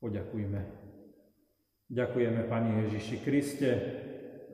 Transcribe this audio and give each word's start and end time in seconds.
Poďakujme. 0.00 0.60
Ďakujeme, 1.92 2.40
Pani 2.48 2.70
Ježiši 2.86 3.16
Kriste, 3.20 3.70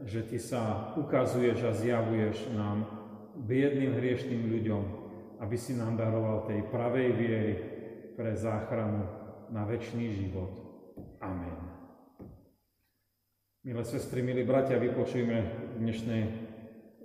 že 0.03 0.27
Ty 0.27 0.39
sa 0.43 0.63
ukazuješ 0.99 1.59
a 1.63 1.73
zjavuješ 1.73 2.51
nám, 2.53 2.97
biedným 3.37 3.93
hriešným 3.95 4.49
ľuďom, 4.49 4.83
aby 5.45 5.57
si 5.61 5.77
nám 5.77 6.01
daroval 6.01 6.49
tej 6.49 6.65
pravej 6.73 7.09
viery 7.13 7.55
pre 8.17 8.33
záchranu 8.33 9.05
na 9.53 9.69
väčší 9.69 10.25
život. 10.25 10.57
Amen. 11.21 11.55
Milé 13.67 13.83
sestry, 13.85 14.23
milí 14.25 14.47
bratia, 14.47 14.81
vypočujme 14.81 15.37
dnešný 15.77 16.21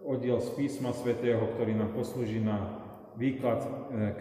oddiel 0.05 0.39
z 0.39 0.49
písma 0.55 0.93
svätého, 0.93 1.41
ktorý 1.57 1.73
nám 1.75 1.91
poslúži 1.93 2.39
na 2.39 2.79
výklad 3.17 3.65
e, 3.65 3.69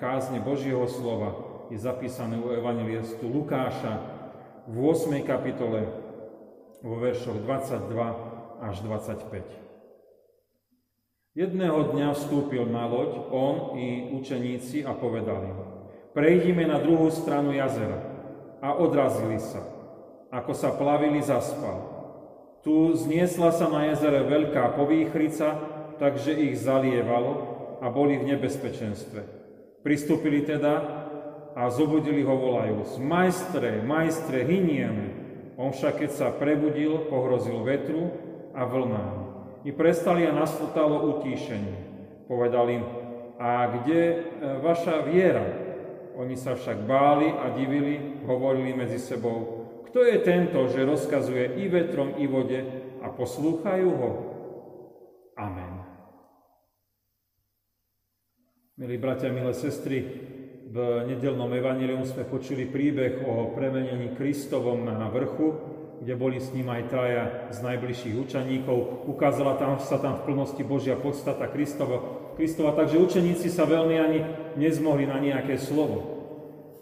kázne 0.01 0.43
Božieho 0.43 0.85
slova. 0.89 1.50
Je 1.71 1.79
zapísané 1.79 2.35
u 2.35 2.51
evangeliestu 2.51 3.31
Lukáša 3.31 4.03
v 4.67 4.91
8. 4.91 5.23
kapitole 5.23 5.87
vo 6.83 6.99
veršoch 6.99 7.39
22 7.47 7.95
až 8.59 8.83
25. 8.83 9.31
Jedného 11.39 11.95
dňa 11.95 12.11
vstúpil 12.19 12.67
na 12.67 12.91
loď, 12.91 13.23
on 13.31 13.79
i 13.79 14.11
učeníci 14.19 14.83
a 14.83 14.99
povedali 14.99 15.47
im, 15.47 15.59
prejdime 16.11 16.67
na 16.67 16.83
druhú 16.83 17.07
stranu 17.15 17.55
jazera. 17.55 18.03
A 18.59 18.75
odrazili 18.75 19.39
sa. 19.39 19.63
Ako 20.35 20.51
sa 20.59 20.75
plavili, 20.75 21.23
zaspal. 21.23 21.87
Tu 22.67 22.99
zniesla 22.99 23.55
sa 23.55 23.71
na 23.71 23.95
jezere 23.95 24.27
veľká 24.27 24.75
povýchrica, 24.75 25.55
takže 26.03 26.35
ich 26.35 26.59
zalievalo 26.59 27.33
a 27.79 27.87
boli 27.95 28.19
v 28.19 28.35
nebezpečenstve. 28.35 29.23
Pristúpili 29.87 30.45
teda 30.45 31.00
a 31.55 31.71
zobudili 31.71 32.23
ho 32.23 32.35
volajúc, 32.37 32.99
majstre, 33.03 33.83
majstre, 33.83 34.47
hynieme. 34.47 35.17
On 35.61 35.75
však, 35.75 36.05
keď 36.05 36.11
sa 36.11 36.29
prebudil, 36.33 37.11
pohrozil 37.11 37.61
vetru 37.67 38.11
a 38.57 38.65
vlnám 38.65 39.31
i 39.65 39.71
prestali 39.73 40.25
a 40.25 40.33
nastalo 40.33 41.05
utíšenie. 41.17 41.79
Povedal 42.25 42.67
im, 42.71 42.85
a 43.37 43.69
kde 43.69 44.01
e, 44.01 44.17
vaša 44.63 45.05
viera? 45.05 45.45
Oni 46.17 46.37
sa 46.37 46.57
však 46.57 46.85
báli 46.85 47.29
a 47.33 47.53
divili, 47.57 48.21
hovorili 48.29 48.77
medzi 48.77 49.01
sebou, 49.01 49.61
kto 49.91 50.07
je 50.07 50.23
tento, 50.23 50.69
že 50.71 50.87
rozkazuje 50.87 51.59
i 51.59 51.67
vetrom, 51.67 52.15
i 52.21 52.29
vode 52.29 52.61
a 53.01 53.11
poslúchajú 53.11 53.91
ho? 53.91 54.11
Amen. 55.35 55.83
Milí 58.79 58.97
bratia, 59.01 59.33
milé 59.33 59.51
sestry, 59.57 60.30
v 60.71 61.03
nedelnom 61.11 61.51
evanílium 61.51 62.07
sme 62.07 62.23
počuli 62.23 62.63
príbeh 62.63 63.27
o 63.27 63.51
premenení 63.51 64.15
Kristovom 64.15 64.87
na 64.87 65.11
vrchu, 65.11 65.59
kde 65.99 66.15
boli 66.15 66.39
s 66.39 66.55
ním 66.55 66.71
aj 66.71 66.83
traja 66.87 67.25
z 67.51 67.59
najbližších 67.59 68.15
učeníkov. 68.15 69.05
Ukázala 69.11 69.59
tam, 69.59 69.83
sa 69.83 69.99
tam 69.99 70.23
v 70.23 70.31
plnosti 70.31 70.63
Božia 70.63 70.95
podstata 70.95 71.51
Kristova, 71.51 71.99
Kristova, 72.39 72.79
takže 72.79 73.03
učeníci 73.03 73.51
sa 73.51 73.67
veľmi 73.67 73.97
ani 73.99 74.19
nezmohli 74.55 75.11
na 75.11 75.19
nejaké 75.19 75.59
slovo. 75.59 76.23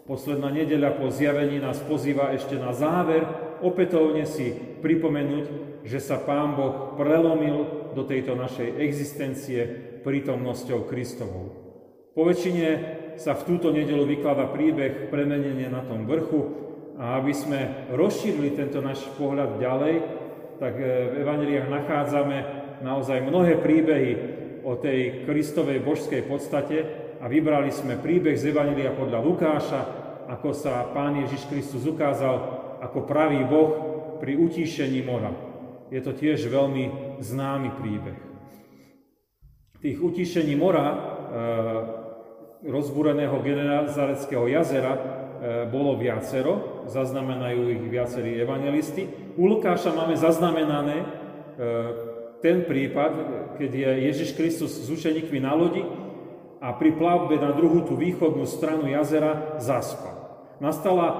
Posledná 0.05 0.53
nedeľa 0.53 1.01
po 1.01 1.09
zjavení 1.09 1.57
nás 1.57 1.81
pozýva 1.81 2.29
ešte 2.37 2.61
na 2.61 2.77
záver 2.77 3.25
opätovne 3.65 4.29
si 4.29 4.53
pripomenúť, 4.85 5.45
že 5.81 5.97
sa 5.97 6.21
Pán 6.21 6.53
Boh 6.53 6.93
prelomil 6.93 7.89
do 7.97 8.05
tejto 8.05 8.37
našej 8.37 8.69
existencie 8.85 9.59
prítomnosťou 10.05 10.85
Kristovou. 10.85 11.69
Po 12.13 12.21
väčšine 12.25 12.98
sa 13.19 13.35
v 13.35 13.45
túto 13.45 13.75
nedelu 13.75 14.07
vyklada 14.07 14.47
príbeh 14.47 15.11
premenenia 15.11 15.67
na 15.67 15.83
tom 15.83 16.07
vrchu, 16.07 16.69
a 16.99 17.15
aby 17.19 17.31
sme 17.31 17.91
rozšírili 17.95 18.55
tento 18.55 18.83
náš 18.83 19.07
pohľad 19.15 19.59
ďalej, 19.59 19.95
tak 20.59 20.75
e, 20.75 20.83
v 20.83 21.13
Evangeliách 21.23 21.71
nachádzame 21.71 22.37
naozaj 22.83 23.23
mnohé 23.23 23.59
príbehy 23.63 24.11
o 24.67 24.75
tej 24.75 25.23
Kristovej 25.23 25.79
božskej 25.79 26.27
podstate 26.27 26.77
a 27.23 27.31
vybrali 27.31 27.71
sme 27.71 27.95
príbeh 27.95 28.35
z 28.35 28.51
Evangelia 28.51 28.91
podľa 28.91 29.19
Lukáša, 29.23 29.81
ako 30.27 30.51
sa 30.51 30.91
Pán 30.91 31.23
Ježiš 31.23 31.47
Kristus 31.47 31.87
ukázal 31.87 32.35
ako 32.83 33.07
pravý 33.07 33.47
Boh 33.47 33.71
pri 34.19 34.35
utíšení 34.35 34.99
mora. 34.99 35.31
Je 35.87 36.03
to 36.03 36.11
tiež 36.11 36.51
veľmi 36.51 37.15
známy 37.23 37.79
príbeh. 37.79 38.19
Tých 39.79 39.95
utíšení 40.03 40.51
mora, 40.59 40.87
e, 40.91 40.97
rozbúreného 42.63 43.39
Genezareckého 43.39 44.47
jazera, 44.51 45.19
E, 45.39 45.71
bolo 45.71 45.95
viacero, 45.95 46.83
zaznamenajú 46.91 47.71
ich 47.71 47.83
viacerí 47.87 48.43
evangelisti. 48.43 49.07
U 49.39 49.47
Lukáša 49.47 49.95
máme 49.95 50.19
zaznamenané 50.19 50.99
e, 50.99 51.05
ten 52.43 52.67
prípad, 52.67 53.11
keď 53.55 53.71
je 53.71 53.91
Ježiš 54.11 54.29
Kristus 54.35 54.75
s 54.75 54.91
učeníkmi 54.91 55.39
na 55.39 55.55
lodi 55.55 55.79
a 56.59 56.75
pri 56.75 56.91
plavbe 56.91 57.39
na 57.39 57.55
druhú 57.55 57.87
tú 57.87 57.95
východnú 57.95 58.43
stranu 58.43 58.91
jazera 58.91 59.55
zaspal. 59.63 60.43
Nastala 60.59 61.07
e, 61.07 61.15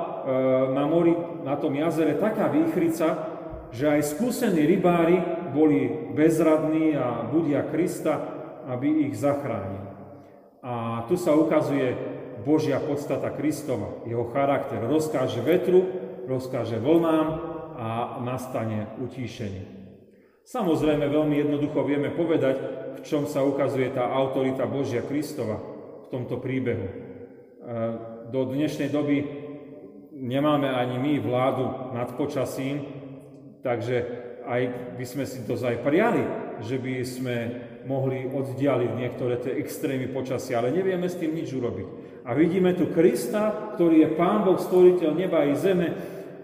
na 0.76 0.84
mori, 0.84 1.16
na 1.48 1.56
tom 1.56 1.72
jazere 1.72 2.20
taká 2.20 2.52
výchrica, 2.52 3.40
že 3.72 3.88
aj 3.88 4.20
skúsení 4.20 4.68
rybári 4.68 5.16
boli 5.56 6.12
bezradní 6.12 6.92
a 7.00 7.24
budia 7.24 7.64
Krista, 7.72 8.20
aby 8.68 9.08
ich 9.08 9.16
zachránil. 9.16 9.89
A 10.60 11.08
tu 11.08 11.16
sa 11.16 11.36
ukazuje 11.36 11.96
Božia 12.44 12.80
podstata 12.84 13.32
Kristova, 13.32 14.04
jeho 14.04 14.28
charakter. 14.32 14.84
Rozkáže 14.84 15.40
vetru, 15.40 15.88
rozkáže 16.28 16.80
vlnám 16.80 17.28
a 17.80 18.20
nastane 18.24 18.92
utíšenie. 19.00 19.80
Samozrejme, 20.44 21.06
veľmi 21.06 21.36
jednoducho 21.46 21.86
vieme 21.86 22.10
povedať, 22.12 22.56
v 23.00 23.02
čom 23.06 23.24
sa 23.30 23.46
ukazuje 23.46 23.94
tá 23.94 24.12
autorita 24.12 24.68
Božia 24.68 25.06
Kristova 25.06 25.62
v 26.04 26.08
tomto 26.12 26.42
príbehu. 26.42 26.88
E, 26.90 26.94
do 28.34 28.50
dnešnej 28.50 28.92
doby 28.92 29.24
nemáme 30.12 30.68
ani 30.68 30.98
my 31.00 31.14
vládu 31.22 31.94
nad 31.96 32.12
počasím, 32.18 32.84
takže 33.64 34.04
aj 34.44 34.62
by 34.98 35.06
sme 35.06 35.24
si 35.24 35.46
to 35.46 35.56
aj 35.56 35.80
prijali, 35.86 36.49
že 36.64 36.78
by 36.78 36.94
sme 37.06 37.38
mohli 37.88 38.28
oddialiť 38.28 38.92
niektoré 38.96 39.40
tie 39.40 39.58
extrémy 39.58 40.12
počasia, 40.12 40.60
ale 40.60 40.76
nevieme 40.76 41.08
s 41.08 41.18
tým 41.18 41.34
nič 41.34 41.50
urobiť. 41.56 41.88
A 42.28 42.36
vidíme 42.36 42.76
tu 42.76 42.92
Krista, 42.92 43.74
ktorý 43.76 44.06
je 44.06 44.10
Pán 44.14 44.46
Boh, 44.46 44.60
stvoriteľ 44.60 45.12
neba 45.16 45.48
i 45.48 45.56
zeme 45.58 45.96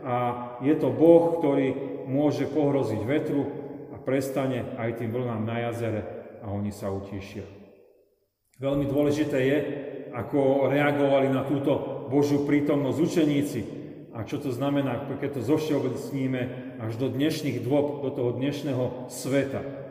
a 0.02 0.16
je 0.64 0.74
to 0.80 0.90
Boh, 0.90 1.38
ktorý 1.38 1.76
môže 2.10 2.50
pohroziť 2.50 3.02
vetru 3.06 3.44
a 3.94 4.02
prestane 4.02 4.78
aj 4.80 5.02
tým 5.02 5.14
vlnám 5.14 5.42
na 5.46 5.70
jazere 5.70 6.02
a 6.42 6.50
oni 6.50 6.74
sa 6.74 6.90
utíšia. 6.90 7.46
Veľmi 8.56 8.88
dôležité 8.88 9.38
je, 9.44 9.58
ako 10.16 10.72
reagovali 10.72 11.28
na 11.28 11.44
túto 11.44 12.08
Božiu 12.08 12.48
prítomnosť 12.48 12.98
učeníci 13.04 13.62
a 14.16 14.24
čo 14.24 14.40
to 14.40 14.48
znamená, 14.56 15.12
keď 15.20 15.38
to 15.38 15.42
zošeobecníme 15.44 16.42
až 16.80 16.96
do 16.96 17.12
dnešných 17.12 17.60
dôb, 17.68 18.00
do 18.00 18.10
toho 18.16 18.32
dnešného 18.32 19.12
sveta. 19.12 19.85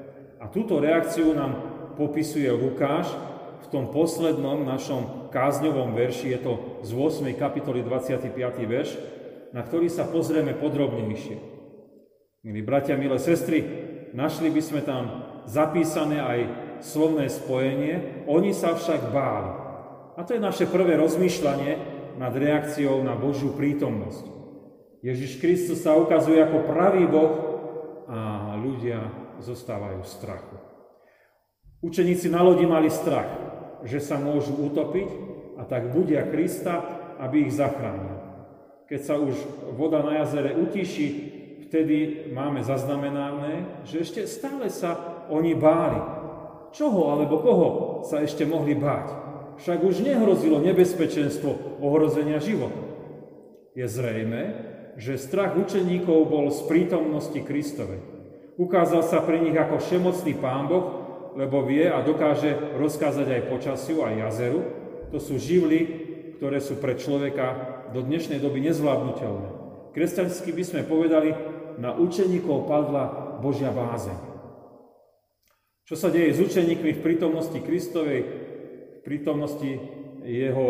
A 0.44 0.52
túto 0.52 0.76
reakciu 0.76 1.32
nám 1.32 1.56
popisuje 1.96 2.52
Lukáš 2.52 3.08
v 3.64 3.66
tom 3.72 3.88
poslednom 3.88 4.60
našom 4.68 5.32
kázňovom 5.32 5.96
verši, 5.96 6.36
je 6.36 6.40
to 6.44 6.52
z 6.84 6.92
8. 6.92 7.32
kapitoly 7.32 7.80
25. 7.80 8.28
verš, 8.68 8.92
na 9.56 9.64
ktorý 9.64 9.88
sa 9.88 10.04
pozrieme 10.04 10.52
podrobnejšie. 10.52 11.40
Milí 12.44 12.60
bratia, 12.60 13.00
milé 13.00 13.16
sestry, 13.16 13.64
našli 14.12 14.52
by 14.52 14.60
sme 14.60 14.84
tam 14.84 15.24
zapísané 15.48 16.20
aj 16.20 16.40
slovné 16.84 17.32
spojenie, 17.32 18.28
oni 18.28 18.52
sa 18.52 18.76
však 18.76 19.16
báli. 19.16 19.48
A 20.14 20.20
to 20.28 20.36
je 20.36 20.44
naše 20.44 20.68
prvé 20.68 21.00
rozmýšľanie 21.00 21.72
nad 22.20 22.36
reakciou 22.36 23.00
na 23.00 23.16
Božiu 23.16 23.56
prítomnosť. 23.56 24.28
Ježiš 25.00 25.40
Kristus 25.40 25.80
sa 25.80 25.96
ukazuje 25.96 26.36
ako 26.36 26.68
pravý 26.68 27.08
Boh 27.08 27.32
a 28.04 28.52
ľudia 28.60 29.23
zostávajú 29.42 30.04
v 30.04 30.12
strachu. 30.12 30.56
Učeníci 31.84 32.30
na 32.30 32.40
lodi 32.44 32.64
mali 32.64 32.88
strach 32.92 33.54
že 33.84 34.00
sa 34.00 34.16
môžu 34.16 34.56
utopiť 34.56 35.08
a 35.60 35.62
tak 35.68 35.92
budia 35.92 36.24
Krista, 36.26 36.80
aby 37.20 37.46
ich 37.46 37.52
zachránil. 37.54 38.16
Keď 38.88 39.00
sa 39.00 39.14
už 39.20 39.36
voda 39.76 40.00
na 40.00 40.24
jazere 40.24 40.56
utiší, 40.56 41.08
vtedy 41.68 42.28
máme 42.32 42.64
zaznamenané, 42.64 43.84
že 43.84 44.02
ešte 44.02 44.20
stále 44.28 44.72
sa 44.72 45.24
oni 45.28 45.52
báli. 45.54 46.00
Čoho 46.74 47.14
alebo 47.14 47.38
koho 47.38 47.68
sa 48.02 48.24
ešte 48.24 48.42
mohli 48.42 48.74
báť? 48.74 49.22
Však 49.62 49.78
už 49.86 50.02
nehrozilo 50.02 50.58
nebezpečenstvo 50.58 51.78
ohrozenia 51.78 52.42
života. 52.42 52.82
Je 53.78 53.86
zrejme, 53.86 54.42
že 54.98 55.14
strach 55.14 55.54
učeníkov 55.54 56.26
bol 56.26 56.50
z 56.50 56.60
prítomnosti 56.66 57.38
Kristovej. 57.38 58.13
Ukázal 58.54 59.02
sa 59.02 59.18
pre 59.18 59.42
nich 59.42 59.58
ako 59.58 59.82
všemocný 59.82 60.38
Pán 60.38 60.70
Boh, 60.70 60.86
lebo 61.34 61.66
vie 61.66 61.90
a 61.90 61.98
dokáže 62.06 62.78
rozkázať 62.78 63.26
aj 63.26 63.48
počasiu, 63.50 64.06
aj 64.06 64.30
jazeru. 64.30 64.62
To 65.10 65.18
sú 65.18 65.42
živly, 65.42 65.80
ktoré 66.38 66.62
sú 66.62 66.78
pre 66.78 66.94
človeka 66.94 67.74
do 67.90 68.02
dnešnej 68.02 68.38
doby 68.38 68.62
nezvládnutelné. 68.70 69.48
Kresťansky 69.94 70.54
by 70.54 70.64
sme 70.66 70.82
povedali, 70.86 71.34
na 71.74 71.90
učeníkov 71.90 72.70
padla 72.70 73.38
Božia 73.42 73.74
bázeň. 73.74 74.14
Čo 75.84 75.98
sa 75.98 76.08
deje 76.08 76.38
s 76.38 76.40
učeníkmi 76.40 76.94
v 76.94 77.04
prítomnosti 77.04 77.58
Kristovej, 77.58 78.20
v 78.22 79.00
prítomnosti 79.02 79.70
jeho 80.22 80.66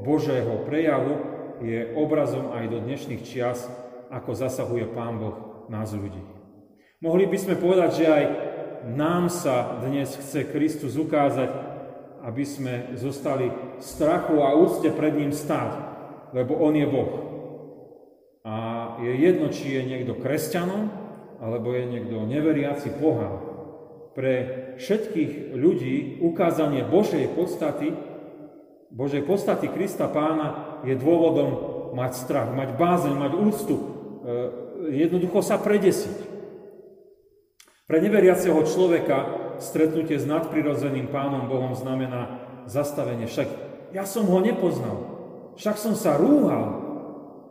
Božého 0.00 0.64
prejavu, 0.64 1.36
je 1.60 1.92
obrazom 1.96 2.52
aj 2.52 2.68
do 2.68 2.78
dnešných 2.84 3.24
čias, 3.24 3.68
ako 4.12 4.36
zasahuje 4.36 4.92
Pán 4.92 5.16
Boh 5.20 5.66
nás 5.72 5.92
ľudí. 5.92 6.35
Mohli 6.96 7.28
by 7.28 7.36
sme 7.36 7.60
povedať, 7.60 7.90
že 7.92 8.06
aj 8.08 8.24
nám 8.96 9.28
sa 9.28 9.84
dnes 9.84 10.16
chce 10.16 10.48
Kristus 10.48 10.96
ukázať, 10.96 11.52
aby 12.24 12.40
sme 12.40 12.96
zostali 12.96 13.52
strachu 13.84 14.40
a 14.40 14.56
úcte 14.56 14.88
pred 14.96 15.12
ním 15.12 15.28
stáť, 15.28 15.76
lebo 16.32 16.56
On 16.56 16.72
je 16.72 16.88
Boh. 16.88 17.12
A 18.48 18.54
je 19.04 19.12
jedno, 19.12 19.52
či 19.52 19.76
je 19.76 19.82
niekto 19.84 20.16
kresťanom, 20.16 20.88
alebo 21.36 21.76
je 21.76 21.84
niekto 21.84 22.24
neveriaci 22.24 22.96
pohan. 22.96 23.44
Pre 24.16 24.34
všetkých 24.80 25.52
ľudí 25.52 26.24
ukázanie 26.24 26.80
Božej 26.80 27.28
podstaty, 27.36 27.92
Božej 28.88 29.20
podstaty 29.28 29.68
Krista 29.68 30.08
Pána 30.08 30.80
je 30.80 30.96
dôvodom 30.96 31.76
mať 31.92 32.12
strach, 32.16 32.48
mať 32.56 32.72
bázeň, 32.80 33.12
mať 33.12 33.32
úctu, 33.36 33.76
e, 33.76 33.84
jednoducho 34.96 35.44
sa 35.44 35.60
predesiť. 35.60 36.25
Pre 37.86 37.98
neveriaceho 38.02 38.66
človeka 38.66 39.18
stretnutie 39.62 40.18
s 40.18 40.26
nadprirodzeným 40.26 41.06
Pánom 41.06 41.46
Bohom 41.46 41.70
znamená 41.78 42.42
zastavenie. 42.66 43.30
Však 43.30 43.48
ja 43.94 44.02
som 44.02 44.26
ho 44.26 44.42
nepoznal, 44.42 45.06
však 45.54 45.78
som 45.78 45.94
sa 45.94 46.18
rúhal, 46.18 46.86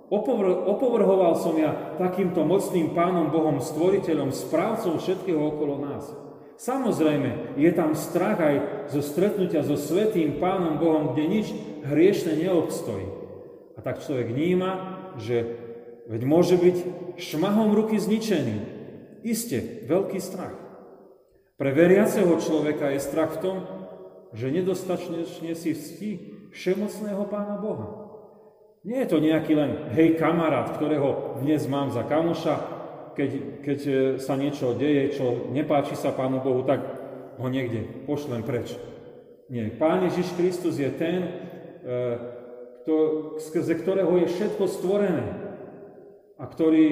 Opovr- 0.06 0.70
opovrhoval 0.70 1.34
som 1.34 1.58
ja 1.58 1.98
takýmto 1.98 2.46
mocným 2.46 2.94
pánom 2.94 3.34
Bohom, 3.34 3.58
stvoriteľom, 3.58 4.30
správcom 4.30 5.02
všetkého 5.02 5.42
okolo 5.42 5.82
nás. 5.82 6.06
Samozrejme, 6.62 7.58
je 7.58 7.72
tam 7.74 7.98
strach 7.98 8.38
aj 8.38 8.56
zo 8.94 9.02
stretnutia 9.02 9.66
so 9.66 9.74
svetým 9.74 10.38
pánom 10.38 10.78
Bohom, 10.78 11.18
kde 11.18 11.24
nič 11.26 11.48
hriešne 11.90 12.38
neobstojí. 12.38 13.08
A 13.76 13.80
tak 13.82 14.06
človek 14.06 14.30
vníma, 14.30 14.72
že 15.18 15.58
veď 16.06 16.22
môže 16.22 16.54
byť 16.54 16.78
šmahom 17.18 17.74
ruky 17.74 17.98
zničený. 17.98 18.75
Isté, 19.26 19.82
veľký 19.90 20.22
strach. 20.22 20.54
Pre 21.58 21.72
veriaceho 21.74 22.30
človeka 22.38 22.94
je 22.94 23.02
strach 23.02 23.42
v 23.42 23.42
tom, 23.42 23.58
že 24.38 24.54
nedostačne 24.54 25.26
si 25.58 25.74
vstí 25.74 26.12
všemocného 26.54 27.26
pána 27.26 27.58
Boha. 27.58 28.06
Nie 28.86 29.02
je 29.02 29.18
to 29.18 29.18
nejaký 29.18 29.58
len 29.58 29.90
hej 29.98 30.14
kamarát, 30.22 30.78
ktorého 30.78 31.42
dnes 31.42 31.66
mám 31.66 31.90
za 31.90 32.06
kamoša, 32.06 32.76
keď, 33.18 33.32
keď 33.66 33.80
e, 33.82 33.94
sa 34.22 34.38
niečo 34.38 34.78
deje, 34.78 35.18
čo 35.18 35.50
nepáči 35.50 35.98
sa 35.98 36.14
Pánu 36.14 36.44
Bohu, 36.44 36.62
tak 36.68 36.84
ho 37.42 37.48
niekde 37.50 38.06
pošlem 38.06 38.46
preč. 38.46 38.78
Nie, 39.50 39.74
Pán 39.74 40.06
Ježiš 40.06 40.36
Kristus 40.38 40.78
je 40.78 40.92
ten, 40.94 41.18
e, 41.24 41.30
kto, 42.84 42.96
skrze 43.42 43.74
ktorého 43.80 44.12
je 44.22 44.28
všetko 44.30 44.70
stvorené 44.70 45.26
a 46.38 46.46
ktorý, 46.46 46.86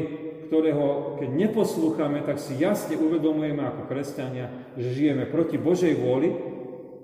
ktorého, 0.47 1.17
keď 1.19 1.29
neposlúchame, 1.31 2.23
tak 2.23 2.39
si 2.39 2.57
jasne 2.59 2.99
uvedomujeme 2.99 3.63
ako 3.63 3.87
kresťania, 3.87 4.73
že 4.75 4.95
žijeme 4.95 5.27
proti 5.27 5.55
Božej 5.59 5.95
vôli 5.97 6.31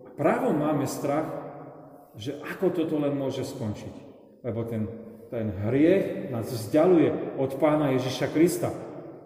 a 0.05 0.09
právom 0.13 0.57
máme 0.57 0.87
strach, 0.89 1.27
že 2.19 2.35
ako 2.41 2.75
toto 2.75 2.99
len 2.99 3.15
môže 3.15 3.47
skončiť 3.47 4.09
lebo 4.43 4.63
ten, 4.63 4.87
ten 5.27 5.51
hriech 5.67 6.31
nás 6.31 6.47
vzdialuje 6.47 7.35
od 7.37 7.51
Pána 7.59 7.91
Ježiša 7.95 8.27
Krista 8.31 8.71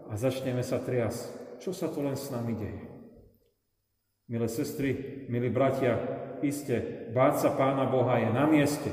a 0.09 0.13
začneme 0.17 0.65
sa 0.65 0.81
triasť. 0.81 1.61
Čo 1.61 1.71
sa 1.71 1.87
to 1.87 2.03
len 2.03 2.17
s 2.17 2.27
nami 2.33 2.53
deje? 2.57 2.81
Milé 4.27 4.47
sestry, 4.49 5.23
milí 5.29 5.51
bratia, 5.51 5.99
iste, 6.41 7.07
báť 7.13 7.47
sa 7.47 7.49
Pána 7.53 7.85
Boha 7.85 8.19
je 8.19 8.29
na 8.33 8.45
mieste, 8.49 8.89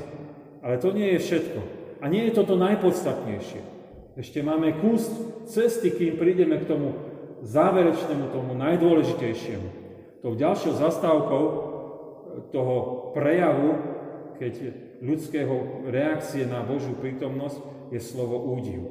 ale 0.61 0.77
to 0.77 0.93
nie 0.93 1.17
je 1.17 1.23
všetko. 1.23 1.59
A 2.01 2.09
nie 2.09 2.29
je 2.29 2.37
toto 2.37 2.57
najpodstatnejšie. 2.57 3.80
Ešte 4.19 4.43
máme 4.43 4.75
kus 4.83 5.07
cesty, 5.47 5.87
kým 5.95 6.19
prídeme 6.19 6.59
k 6.59 6.67
tomu 6.67 6.91
záverečnému, 7.47 8.35
tomu 8.35 8.51
najdôležitejšiemu. 8.59 9.67
Tou 10.19 10.35
ďalšou 10.35 10.77
zastávkou 10.77 11.43
toho 12.51 12.75
prejavu, 13.15 13.79
keď 14.35 14.53
ľudského 14.99 15.87
reakcie 15.87 16.43
na 16.43 16.61
Božiu 16.61 16.93
prítomnosť 16.99 17.57
je 17.89 17.99
slovo 18.03 18.51
údiv. 18.51 18.85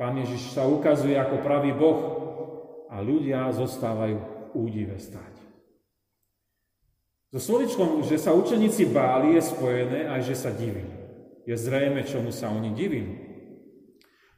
Pán 0.00 0.16
Ježiš 0.16 0.56
sa 0.56 0.64
ukazuje 0.64 1.14
ako 1.18 1.44
pravý 1.44 1.76
Boh 1.76 2.00
a 2.88 3.04
ľudia 3.04 3.52
zostávajú 3.52 4.18
údive 4.56 4.96
stáť. 4.96 5.38
So 7.28 7.36
slovičkom, 7.36 8.00
že 8.08 8.16
sa 8.16 8.32
učeníci 8.32 8.88
báli, 8.88 9.36
je 9.36 9.42
spojené 9.44 10.08
aj, 10.08 10.32
že 10.32 10.34
sa 10.34 10.48
divili. 10.48 10.88
Je 11.44 11.52
zrejme, 11.52 12.00
čomu 12.08 12.32
sa 12.32 12.48
oni 12.48 12.72
divili. 12.72 13.27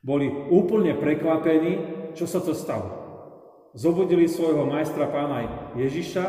Boli 0.01 0.33
úplne 0.49 0.97
prekvapení, 0.97 1.73
čo 2.17 2.25
sa 2.25 2.41
to 2.41 2.57
stalo. 2.57 3.01
Zobudili 3.77 4.27
svojho 4.27 4.67
majstra 4.67 5.07
pána 5.07 5.73
Ježiša 5.77 6.25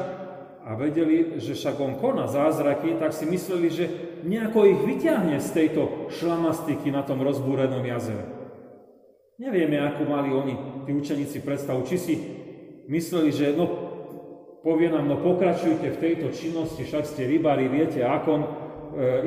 a 0.61 0.77
vedeli, 0.77 1.41
že 1.41 1.57
však 1.57 1.79
on 1.81 1.97
koná 1.97 2.29
zázraky, 2.29 2.99
tak 3.01 3.15
si 3.15 3.25
mysleli, 3.25 3.67
že 3.71 3.85
nejako 4.21 4.69
ich 4.69 4.79
vyťahne 4.85 5.41
z 5.41 5.49
tejto 5.49 6.11
šlamastiky 6.13 6.93
na 6.93 7.01
tom 7.01 7.23
rozbúrenom 7.25 7.81
jazere. 7.81 8.41
Nevieme, 9.41 9.81
ako 9.81 10.05
mali 10.05 10.29
oni, 10.29 10.53
tí 10.85 10.93
učeníci, 10.93 11.41
predstavu. 11.41 11.81
Či 11.81 11.97
si 11.97 12.13
mysleli, 12.85 13.33
že 13.33 13.57
no, 13.57 13.65
povie 14.61 14.93
nám, 14.93 15.09
no 15.09 15.17
pokračujte 15.17 15.97
v 15.97 16.01
tejto 16.01 16.29
činnosti, 16.29 16.85
však 16.85 17.09
ste 17.09 17.25
rybári, 17.25 17.65
viete, 17.65 18.05
ako 18.05 18.31
e, 18.37 18.45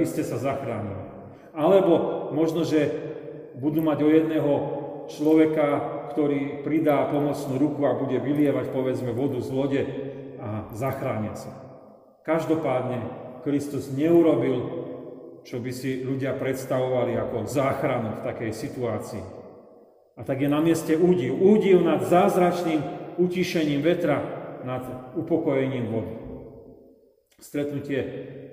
iste 0.07 0.23
sa 0.23 0.39
zachránili. 0.39 1.03
Alebo 1.51 2.31
možno, 2.31 2.63
že 2.63 3.14
budú 3.59 3.81
mať 3.83 3.99
o 4.03 4.09
jedného 4.11 4.53
človeka, 5.11 5.67
ktorý 6.15 6.63
pridá 6.63 7.07
pomocnú 7.11 7.59
ruku 7.59 7.83
a 7.87 7.99
bude 7.99 8.19
vylievať, 8.23 8.71
povedzme, 8.71 9.11
vodu 9.11 9.39
z 9.43 9.51
lode, 9.51 9.83
a 10.45 10.69
zachránia 10.77 11.33
sa. 11.33 11.53
Každopádne 12.25 13.01
Kristus 13.45 13.89
neurobil, 13.93 14.85
čo 15.45 15.61
by 15.61 15.73
si 15.73 16.05
ľudia 16.05 16.37
predstavovali 16.37 17.17
ako 17.17 17.49
záchranu 17.49 18.21
v 18.21 18.25
takej 18.29 18.51
situácii. 18.53 19.25
A 20.15 20.21
tak 20.23 20.41
je 20.41 20.49
na 20.49 20.61
mieste 20.61 20.95
údiv. 20.97 21.37
Údiv 21.37 21.85
nad 21.85 22.05
zázračným 22.05 22.81
utišením 23.21 23.81
vetra, 23.85 24.21
nad 24.65 25.13
upokojením 25.17 25.87
vody. 25.93 26.15
Stretnutie 27.37 28.01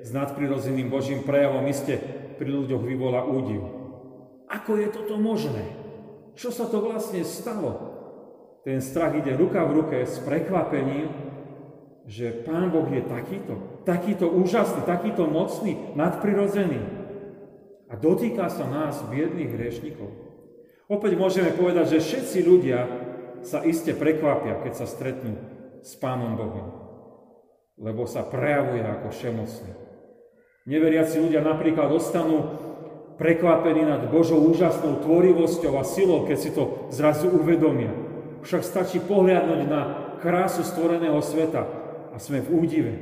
s 0.03 0.09
nadprirodzeným 0.11 0.91
Božím 0.91 1.23
prejavom 1.23 1.63
iste 1.71 1.95
pri 2.35 2.49
ľuďoch 2.51 2.83
vyvolá 2.83 3.23
údiv. 3.23 3.80
Ako 4.51 4.75
je 4.75 4.87
toto 4.91 5.15
možné? 5.15 5.63
Čo 6.35 6.51
sa 6.51 6.67
to 6.67 6.83
vlastne 6.83 7.23
stalo? 7.23 7.91
Ten 8.67 8.83
strach 8.83 9.15
ide 9.15 9.33
ruka 9.33 9.63
v 9.63 9.81
ruke 9.81 9.97
s 10.03 10.19
prekvapením, 10.21 11.09
že 12.05 12.43
Pán 12.43 12.69
Boh 12.69 12.85
je 12.91 13.01
takýto, 13.07 13.81
takýto 13.87 14.27
úžasný, 14.27 14.83
takýto 14.83 15.25
mocný, 15.25 15.95
nadprirodzený. 15.95 16.83
A 17.89 17.97
dotýka 17.97 18.51
sa 18.51 18.67
nás, 18.67 19.01
biedných 19.07 19.55
hriešnikov. 19.55 20.11
Opäť 20.91 21.15
môžeme 21.15 21.55
povedať, 21.55 21.97
že 21.97 22.03
všetci 22.03 22.39
ľudia 22.43 22.79
sa 23.41 23.63
iste 23.63 23.95
prekvapia, 23.95 24.61
keď 24.61 24.73
sa 24.83 24.85
stretnú 24.85 25.39
s 25.81 25.97
Pánom 25.97 26.37
Bohom, 26.37 26.67
lebo 27.81 28.05
sa 28.05 28.21
prejavuje 28.21 28.85
ako 28.85 29.07
všemocný. 29.09 29.71
Neveriaci 30.69 31.17
ľudia 31.17 31.41
napríklad 31.41 31.89
ostanú 31.89 32.60
prekvapení 33.21 33.85
nad 33.85 34.09
Božou 34.09 34.41
úžasnou 34.41 35.05
tvorivosťou 35.05 35.77
a 35.77 35.85
silou, 35.85 36.25
keď 36.25 36.37
si 36.41 36.49
to 36.49 36.89
zrazu 36.89 37.29
uvedomia. 37.29 37.93
Však 38.41 38.65
stačí 38.65 38.97
pohľadnúť 38.97 39.61
na 39.69 39.81
krásu 40.17 40.65
stvoreného 40.65 41.21
sveta, 41.21 41.81
a 42.11 42.17
sme 42.19 42.43
v 42.43 42.49
údive. 42.51 42.93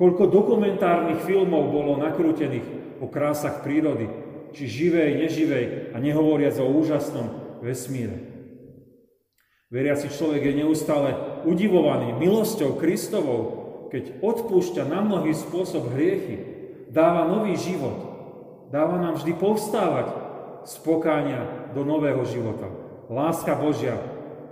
Koľko 0.00 0.30
dokumentárnych 0.30 1.22
filmov 1.22 1.70
bolo 1.70 2.00
nakrútených 2.00 2.98
o 2.98 3.06
krásach 3.06 3.62
prírody, 3.62 4.10
či 4.54 4.70
živej, 4.70 5.18
neživej 5.26 5.64
a 5.92 5.96
nehovoriac 5.98 6.54
o 6.62 6.70
úžasnom 6.70 7.58
vesmíre. 7.60 8.30
Veriaci 9.74 10.06
človek 10.06 10.54
je 10.54 10.54
neustále 10.62 11.10
udivovaný 11.42 12.14
milosťou 12.14 12.78
Kristovou, 12.78 13.42
keď 13.90 14.22
odpúšťa 14.22 14.86
na 14.86 15.02
mnohý 15.02 15.34
spôsob 15.34 15.90
hriechy, 15.94 16.38
dáva 16.90 17.26
nový 17.26 17.58
život, 17.58 18.13
dáva 18.74 18.98
nám 18.98 19.14
vždy 19.14 19.38
povstávať 19.38 20.10
z 20.66 20.74
pokánia 20.82 21.70
do 21.78 21.86
nového 21.86 22.26
života. 22.26 22.66
Láska 23.06 23.54
Božia 23.54 23.94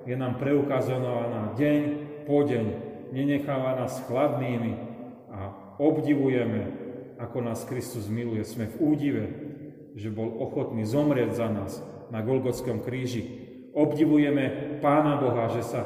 je 0.06 0.14
nám 0.14 0.38
preukazovaná 0.38 1.58
deň 1.58 1.80
po 2.22 2.46
deň 2.46 2.66
nenecháva 3.10 3.82
nás 3.82 3.98
chladnými 4.06 4.78
a 5.34 5.50
obdivujeme, 5.82 6.70
ako 7.18 7.42
nás 7.42 7.66
Kristus 7.66 8.06
miluje. 8.06 8.46
Sme 8.46 8.70
v 8.70 8.76
údive, 8.78 9.24
že 9.98 10.14
bol 10.14 10.30
ochotný 10.38 10.86
zomrieť 10.86 11.34
za 11.34 11.50
nás, 11.50 11.82
na 12.14 12.22
Golgotskom 12.22 12.78
kríži. 12.86 13.26
Obdivujeme 13.74 14.78
Pána 14.78 15.18
Boha, 15.18 15.50
že 15.50 15.66
sa 15.66 15.82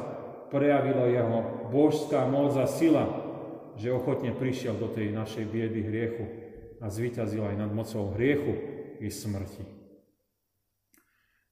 prejavila 0.53 1.09
jeho 1.09 1.67
božská 1.73 2.29
moc 2.29 2.53
a 2.53 2.69
sila, 2.69 3.09
že 3.81 3.89
ochotne 3.89 4.29
prišiel 4.29 4.77
do 4.77 4.93
tej 4.93 5.09
našej 5.09 5.45
biedy 5.49 5.81
hriechu 5.81 6.46
a 6.81 6.87
zvíťazil 6.89 7.41
aj 7.41 7.55
nad 7.57 7.71
mocou 7.73 8.13
hriechu 8.13 8.53
i 9.01 9.09
smrti. 9.09 9.65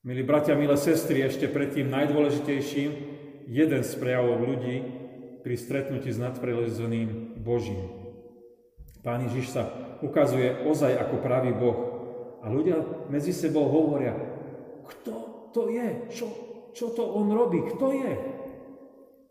Milí 0.05 0.21
bratia, 0.21 0.53
milé 0.53 0.77
sestry, 0.77 1.25
ešte 1.25 1.49
pred 1.49 1.73
tým 1.73 1.89
najdôležitejším, 1.89 2.89
jeden 3.49 3.81
z 3.81 3.91
prejavov 3.97 4.37
ľudí 4.37 4.85
pri 5.41 5.55
stretnutí 5.57 6.13
s 6.13 6.21
nadprirodzeným 6.21 7.41
Božím. 7.41 7.89
Pán 9.01 9.25
Ježiš 9.29 9.53
sa 9.53 9.69
ukazuje 10.01 10.65
ozaj 10.65 10.97
ako 10.97 11.21
pravý 11.21 11.53
Boh. 11.53 11.79
A 12.41 12.49
ľudia 12.49 12.81
medzi 13.09 13.33
sebou 13.33 13.65
hovoria, 13.69 14.13
kto 14.85 15.13
to 15.53 15.73
je? 15.73 16.09
Čo, 16.13 16.25
čo 16.73 16.93
to 16.93 17.01
on 17.01 17.29
robí? 17.33 17.61
Kto 17.73 17.93
je? 17.93 18.13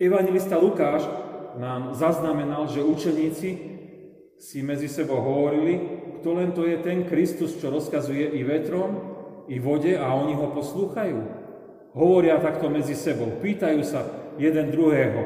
Evangelista 0.03 0.59
Lukáš 0.59 1.07
nám 1.59 1.95
zaznamenal, 1.95 2.67
že 2.67 2.83
učeníci 2.83 3.74
si 4.39 4.61
medzi 4.61 4.91
sebou 4.91 5.23
hovorili, 5.23 5.75
kto 6.21 6.29
len 6.35 6.51
to 6.53 6.65
je 6.69 6.77
ten 6.81 7.07
Kristus, 7.07 7.57
čo 7.59 7.73
rozkazuje 7.73 8.35
i 8.35 8.41
vetrom, 8.43 9.15
i 9.49 9.61
vode 9.61 9.93
a 9.97 10.09
oni 10.17 10.35
ho 10.37 10.53
poslúchajú. 10.53 11.19
Hovoria 11.95 12.43
takto 12.43 12.67
medzi 12.73 12.97
sebou, 12.99 13.29
pýtajú 13.39 13.81
sa 13.87 14.03
jeden 14.41 14.75
druhého, 14.75 15.21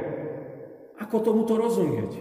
ako 1.00 1.17
tomuto 1.25 1.57
rozumieť. 1.57 2.12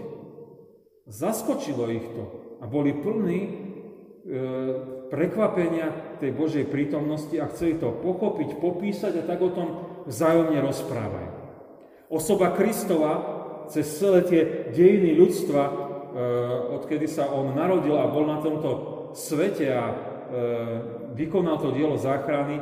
Zaskočilo 1.08 1.92
ich 1.92 2.08
to 2.16 2.24
a 2.60 2.66
boli 2.68 2.96
plní 2.96 3.40
e, 3.44 3.52
prekvapenia 5.08 6.20
tej 6.20 6.32
Božej 6.36 6.66
prítomnosti 6.68 7.36
a 7.40 7.50
chceli 7.52 7.80
to 7.80 7.92
pochopiť, 7.92 8.60
popísať 8.60 9.24
a 9.24 9.28
tak 9.28 9.40
o 9.44 9.52
tom 9.52 9.68
vzájomne 10.08 10.60
rozprávajú. 10.64 11.32
Osoba 12.08 12.56
Kristova 12.56 13.38
cez 13.68 13.88
celé 14.00 14.24
tie 14.24 14.42
dejiny 14.72 15.16
ľudstva, 15.20 15.87
odkedy 16.82 17.06
sa 17.06 17.30
on 17.30 17.54
narodil 17.54 17.94
a 17.94 18.10
bol 18.10 18.26
na 18.26 18.42
tomto 18.42 18.70
svete 19.14 19.70
a 19.70 19.86
e, 19.86 19.96
vykonal 21.14 21.62
to 21.62 21.70
dielo 21.74 21.98
záchrany, 21.98 22.58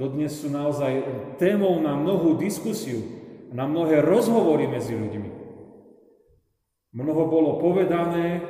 dodnes 0.00 0.32
sú 0.32 0.48
naozaj 0.48 1.04
témou 1.36 1.76
na 1.80 1.96
mnohú 1.96 2.36
diskusiu, 2.40 3.04
na 3.52 3.68
mnohé 3.68 4.00
rozhovory 4.00 4.68
medzi 4.68 4.96
ľuďmi. 4.96 5.30
Mnoho 6.96 7.22
bolo 7.28 7.50
povedané, 7.60 8.40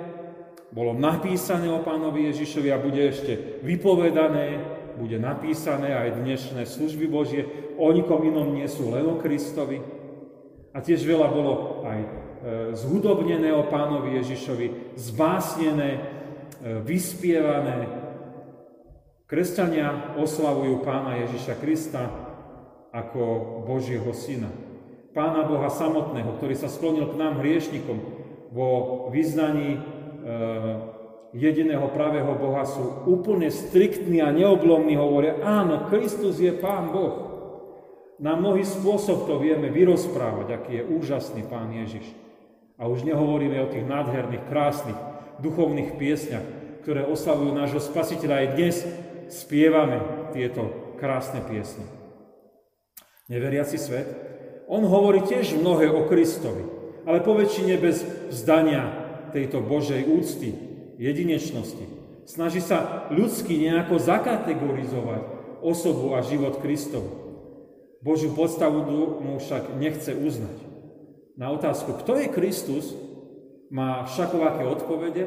bolo 0.71 0.95
napísané 0.95 1.67
o 1.71 1.83
pánovi 1.83 2.31
Ježišovi 2.31 2.69
a 2.71 2.79
bude 2.79 3.03
ešte 3.03 3.63
vypovedané, 3.67 4.63
bude 4.99 5.19
napísané 5.19 5.91
aj 5.95 6.23
dnešné 6.23 6.63
služby 6.67 7.07
Božie, 7.11 7.47
o 7.77 7.91
nikom 7.91 8.23
inom 8.23 8.55
nie 8.55 8.67
sú 8.71 8.95
len 8.95 9.07
o 9.07 9.19
Kristovi. 9.19 9.83
A 10.71 10.79
tiež 10.79 11.03
veľa 11.03 11.29
bolo 11.33 11.83
aj 11.89 12.26
zhudobnené 12.79 13.51
o 13.51 13.67
pánovi 13.67 14.23
Ježišovi, 14.23 14.95
zbásnené, 14.95 15.91
e, 15.99 16.01
vyspievané, 16.85 18.07
Kresťania 19.27 20.15
oslavujú 20.23 20.87
pána 20.87 21.19
Ježiša 21.27 21.59
Krista 21.59 22.07
ako 22.95 23.23
Božieho 23.67 24.15
syna. 24.15 24.47
Pána 25.11 25.43
Boha 25.43 25.67
samotného, 25.67 26.39
ktorý 26.39 26.55
sa 26.55 26.71
sklonil 26.71 27.11
k 27.11 27.19
nám 27.19 27.43
hriešnikom 27.43 27.99
vo 28.55 28.71
vyznaní 29.11 29.75
e, 29.75 29.81
jediného 31.35 31.91
pravého 31.91 32.39
Boha 32.39 32.63
sú 32.63 33.03
úplne 33.11 33.51
striktní 33.51 34.23
a 34.23 34.31
neoblomní, 34.31 34.95
hovoria, 34.95 35.43
áno, 35.43 35.91
Kristus 35.91 36.39
je 36.39 36.55
Pán 36.55 36.95
Boh. 36.95 37.27
Na 38.23 38.39
mnohý 38.39 38.63
spôsob 38.63 39.27
to 39.27 39.43
vieme 39.43 39.69
vyrozprávať, 39.69 40.47
aký 40.55 40.71
je 40.81 40.83
úžasný 40.87 41.43
Pán 41.51 41.75
Ježiš. 41.75 42.26
A 42.77 42.89
už 42.89 43.09
nehovoríme 43.09 43.57
o 43.65 43.73
tých 43.73 43.89
nádherných, 43.89 44.49
krásnych, 44.53 44.99
duchovných 45.41 45.97
piesňach, 45.97 46.45
ktoré 46.85 47.09
oslavujú 47.09 47.57
nášho 47.57 47.81
spasiteľa 47.81 48.37
aj 48.45 48.49
dnes, 48.53 48.77
spievame 49.33 50.31
tieto 50.37 50.95
krásne 51.01 51.43
piesne. 51.43 51.83
Neveriaci 53.27 53.75
svet, 53.81 54.07
on 54.71 54.87
hovorí 54.87 55.23
tiež 55.25 55.59
mnohé 55.59 55.91
o 55.91 56.07
Kristovi, 56.07 56.63
ale 57.07 57.23
po 57.23 57.35
väčšine 57.39 57.75
bez 57.79 58.03
vzdania 58.31 58.87
tejto 59.31 59.63
Božej 59.63 60.07
úcty, 60.07 60.55
jedinečnosti. 60.99 61.87
Snaží 62.27 62.59
sa 62.59 63.07
ľudsky 63.15 63.55
nejako 63.63 64.03
zakategorizovať 64.03 65.23
osobu 65.63 66.19
a 66.19 66.27
život 66.27 66.59
Kristovu. 66.59 67.27
Božiu 68.03 68.35
podstavu 68.35 68.83
mu 69.23 69.39
však 69.39 69.79
nechce 69.79 70.15
uznať. 70.15 70.66
Na 71.37 71.53
otázku, 71.53 71.93
kto 72.01 72.17
je 72.17 72.33
Kristus, 72.33 72.97
má 73.69 74.09
všakovaké 74.09 74.65
odpovede, 74.65 75.25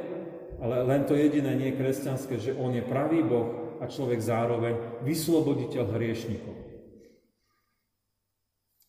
ale 0.60 0.84
len 0.84 1.06
to 1.06 1.14
jediné 1.14 1.54
nie 1.56 1.72
je 1.72 1.80
kresťanské, 1.80 2.36
že 2.42 2.58
on 2.58 2.74
je 2.74 2.84
pravý 2.84 3.22
Boh, 3.22 3.70
a 3.80 3.88
človek 3.88 4.20
zároveň 4.20 4.76
vysloboditeľ 5.08 5.96
hriešnikov. 5.96 6.56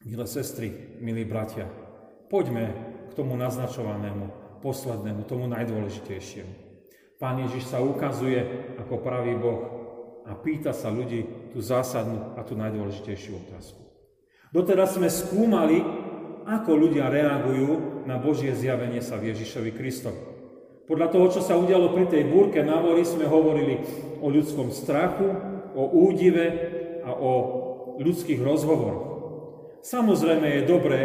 Milé 0.02 0.26
sestry, 0.26 0.98
milí 0.98 1.22
bratia, 1.22 1.70
poďme 2.26 2.74
k 3.10 3.12
tomu 3.14 3.38
naznačovanému, 3.38 4.58
poslednému, 4.64 5.28
tomu 5.28 5.46
najdôležitejšiemu. 5.46 6.54
Pán 7.20 7.36
Ježiš 7.46 7.68
sa 7.68 7.84
ukazuje 7.84 8.40
ako 8.80 9.04
pravý 9.04 9.36
Boh 9.36 9.60
a 10.24 10.32
pýta 10.40 10.72
sa 10.72 10.88
ľudí 10.88 11.52
tú 11.52 11.60
zásadnú 11.60 12.34
a 12.34 12.40
tú 12.42 12.56
najdôležitejšiu 12.56 13.32
otázku. 13.46 13.80
Doteraz 14.50 14.96
sme 14.96 15.06
skúmali, 15.06 15.84
ako 16.50 16.74
ľudia 16.74 17.06
reagujú 17.06 18.02
na 18.10 18.18
Božie 18.18 18.50
zjavenie 18.50 18.98
sa 18.98 19.14
v 19.14 19.30
Ježišovi 19.30 19.70
Kristovi. 19.70 20.18
Podľa 20.90 21.08
toho, 21.14 21.26
čo 21.30 21.40
sa 21.46 21.54
udialo 21.54 21.94
pri 21.94 22.10
tej 22.10 22.26
búrke 22.26 22.66
na 22.66 22.82
mori, 22.82 23.06
sme 23.06 23.30
hovorili 23.30 23.78
o 24.18 24.26
ľudskom 24.26 24.74
strachu, 24.74 25.30
o 25.78 25.86
údive 25.86 26.46
a 27.06 27.14
o 27.14 27.32
ľudských 28.02 28.42
rozhovoroch. 28.42 29.06
Samozrejme 29.86 30.50
je 30.50 30.62
dobré, 30.66 31.00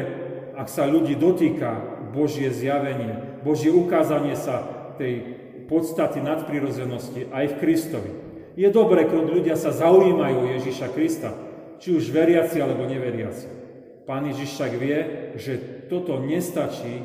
ak 0.58 0.66
sa 0.66 0.90
ľudí 0.90 1.14
dotýka 1.14 2.02
Božie 2.18 2.50
zjavenie, 2.50 3.38
Božie 3.46 3.70
ukázanie 3.70 4.34
sa 4.34 4.66
tej 4.98 5.22
podstaty 5.70 6.18
nadprirozenosti 6.18 7.30
aj 7.30 7.46
v 7.54 7.58
Kristovi. 7.62 8.12
Je 8.58 8.66
dobré, 8.74 9.06
keď 9.06 9.22
ľudia 9.30 9.56
sa 9.60 9.70
zaujímajú 9.70 10.50
Ježiša 10.58 10.90
Krista, 10.98 11.30
či 11.78 11.94
už 11.94 12.10
veriaci 12.10 12.58
alebo 12.58 12.90
neveriaci. 12.90 13.65
Pán 14.06 14.30
Ježiš 14.30 14.54
však 14.54 14.72
vie, 14.78 15.00
že 15.34 15.54
toto 15.90 16.22
nestačí 16.22 17.02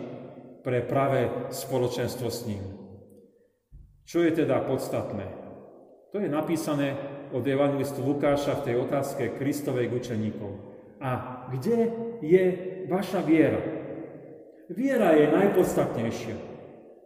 pre 0.61 0.85
pravé 0.85 1.49
spoločenstvo 1.49 2.29
s 2.29 2.45
ním. 2.45 2.61
Čo 4.05 4.21
je 4.21 4.45
teda 4.45 4.61
podstatné? 4.69 5.25
To 6.13 6.21
je 6.21 6.29
napísané 6.29 6.99
od 7.33 7.41
evangelistu 7.47 8.05
Lukáša 8.05 8.61
v 8.61 8.65
tej 8.69 8.75
otázke 8.85 9.33
Kristovej 9.41 9.89
k 9.89 9.97
učeníkov. 9.97 10.51
A 11.01 11.43
kde 11.49 11.89
je 12.21 12.45
vaša 12.91 13.25
viera? 13.25 13.63
Viera 14.69 15.17
je 15.17 15.33
najpodstatnejšia. 15.33 16.37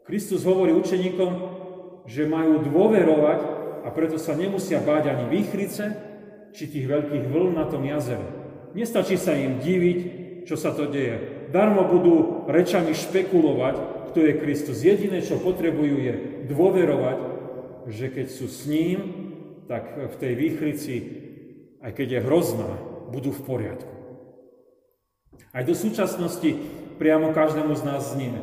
Kristus 0.05 0.43
hovorí 0.43 0.75
učeníkom, 0.75 1.33
že 2.05 2.29
majú 2.29 2.61
dôverovať 2.67 3.41
a 3.87 3.89
preto 3.95 4.19
sa 4.19 4.35
nemusia 4.37 4.83
báť 4.83 5.15
ani 5.15 5.31
výchrice, 5.33 5.85
či 6.53 6.71
tých 6.71 6.87
veľkých 6.87 7.25
vln 7.31 7.57
na 7.57 7.65
tom 7.69 7.87
jazere. 7.87 8.44
Nestačí 8.75 9.15
sa 9.15 9.33
im 9.39 9.63
diviť, 9.63 9.99
čo 10.45 10.59
sa 10.59 10.75
to 10.75 10.91
deje 10.91 11.35
darmo 11.55 11.87
budú 11.87 12.15
rečami 12.51 12.99
špekulovať, 12.99 14.11
kto 14.11 14.19
je 14.27 14.41
Kristus. 14.43 14.83
Jediné, 14.83 15.23
čo 15.23 15.39
potrebujú, 15.39 16.03
je 16.03 16.15
dôverovať, 16.51 17.19
že 17.87 18.11
keď 18.11 18.27
sú 18.27 18.51
s 18.51 18.67
ním, 18.67 18.99
tak 19.71 19.95
v 19.95 20.15
tej 20.19 20.33
výchrici, 20.35 20.95
aj 21.79 21.95
keď 21.95 22.19
je 22.19 22.25
hrozná, 22.27 22.71
budú 23.15 23.31
v 23.31 23.45
poriadku. 23.47 23.95
Aj 25.55 25.63
do 25.63 25.79
súčasnosti 25.79 26.59
priamo 26.99 27.31
každému 27.31 27.79
z 27.79 27.83
nás 27.87 28.03
znie. 28.11 28.35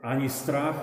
Ani 0.00 0.32
strach, 0.32 0.80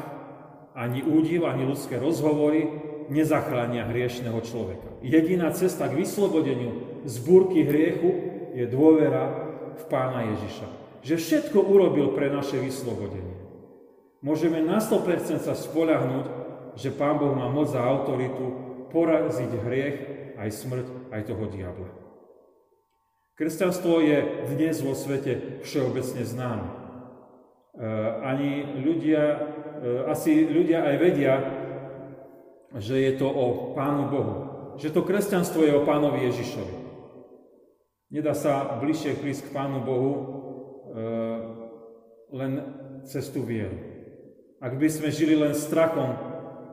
ani 0.77 1.01
údiv, 1.01 1.49
ani 1.49 1.65
ľudské 1.65 1.97
rozhovory 1.97 2.69
nezachránia 3.09 3.89
hriešného 3.89 4.37
človeka. 4.45 5.01
Jediná 5.01 5.49
cesta 5.49 5.89
k 5.89 5.97
vyslobodeniu 6.05 7.01
z 7.09 7.15
búrky 7.25 7.65
hriechu 7.65 8.38
je 8.59 8.65
dôvera 8.67 9.31
v 9.79 9.83
Pána 9.87 10.35
Ježiša 10.35 10.79
že 11.01 11.15
všetko 11.15 11.59
urobil 11.63 12.11
pre 12.11 12.27
naše 12.27 12.59
vyslobodenie. 12.59 13.39
Môžeme 14.19 14.59
na 14.59 14.83
100% 14.83 15.39
sa 15.39 15.55
spoľahnúť, 15.55 16.25
že 16.75 16.91
Pán 16.91 17.19
Boh 17.19 17.31
má 17.31 17.47
moc 17.47 17.71
a 17.71 17.87
autoritu 17.87 18.51
poraziť 18.91 19.51
hriech, 19.63 19.97
aj 20.35 20.49
smrť, 20.51 20.87
aj 21.11 21.21
toho 21.27 21.45
diabla. 21.47 21.89
Kresťanstvo 23.39 24.03
je 24.03 24.17
dnes 24.51 24.75
vo 24.83 24.91
svete 24.91 25.63
všeobecne 25.63 26.27
známe. 26.27 26.67
E, 26.67 26.75
ani 28.27 28.51
ľudia, 28.83 29.23
e, 29.23 29.37
asi 30.11 30.43
ľudia 30.43 30.83
aj 30.83 30.95
vedia, 30.99 31.33
že 32.75 32.99
je 32.99 33.11
to 33.15 33.27
o 33.27 33.71
Pánu 33.75 34.11
Bohu. 34.11 34.35
že 34.79 34.95
to 34.95 35.03
kresťanstvo 35.03 35.67
je 35.67 35.75
o 35.75 35.83
pánovi 35.83 36.31
Ježišovi. 36.31 36.78
Nedá 38.09 38.33
sa 38.33 38.81
bližšie 38.81 39.21
prísť 39.21 39.49
k 39.49 39.53
Pánu 39.53 39.85
Bohu 39.85 40.11
e, 40.17 40.23
len 42.33 42.51
cez 43.05 43.29
tú 43.29 43.45
vieru. 43.45 43.77
Ak 44.57 44.81
by 44.81 44.89
sme 44.89 45.13
žili 45.13 45.37
len 45.37 45.53
strachom, 45.53 46.17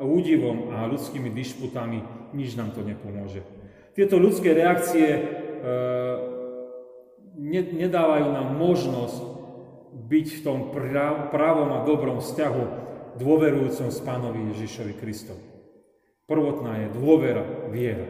údivom 0.01 0.73
a 0.73 0.89
ľudskými 0.89 1.29
dišputami, 1.37 2.33
nič 2.33 2.57
nám 2.57 2.73
to 2.73 2.81
nepomôže. 2.81 3.45
Tieto 3.93 4.17
ľudské 4.17 4.57
reakcie 4.57 5.09
e, 5.13 5.21
ne, 7.37 7.63
nedávajú 7.85 8.33
nám 8.33 8.57
možnosť 8.57 9.21
byť 9.93 10.27
v 10.41 10.41
tom 10.41 10.73
pravom 11.33 11.69
a 11.77 11.85
dobrom 11.85 12.25
vzťahu 12.25 12.65
dôverujúcom 13.21 13.89
s 13.93 14.01
Pánovi 14.01 14.57
Ježišovi 14.57 14.93
Kristovi. 14.97 15.45
Prvotná 16.25 16.81
je 16.81 16.97
dôvera, 16.97 17.45
viera. 17.69 18.09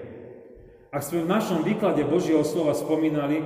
Ak 0.97 1.05
sme 1.05 1.29
v 1.29 1.33
našom 1.37 1.61
výklade 1.61 2.09
Božieho 2.09 2.41
slova 2.41 2.73
spomínali, 2.73 3.45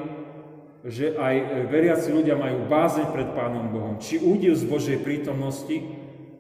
že 0.87 1.19
aj 1.19 1.67
veriaci 1.67 2.15
ľudia 2.15 2.39
majú 2.39 2.71
bázeň 2.71 3.11
pred 3.11 3.27
Pánom 3.35 3.75
Bohom, 3.75 3.99
či 3.99 4.23
údiv 4.23 4.55
z 4.55 4.71
Božej 4.71 5.03
prítomnosti, 5.03 5.83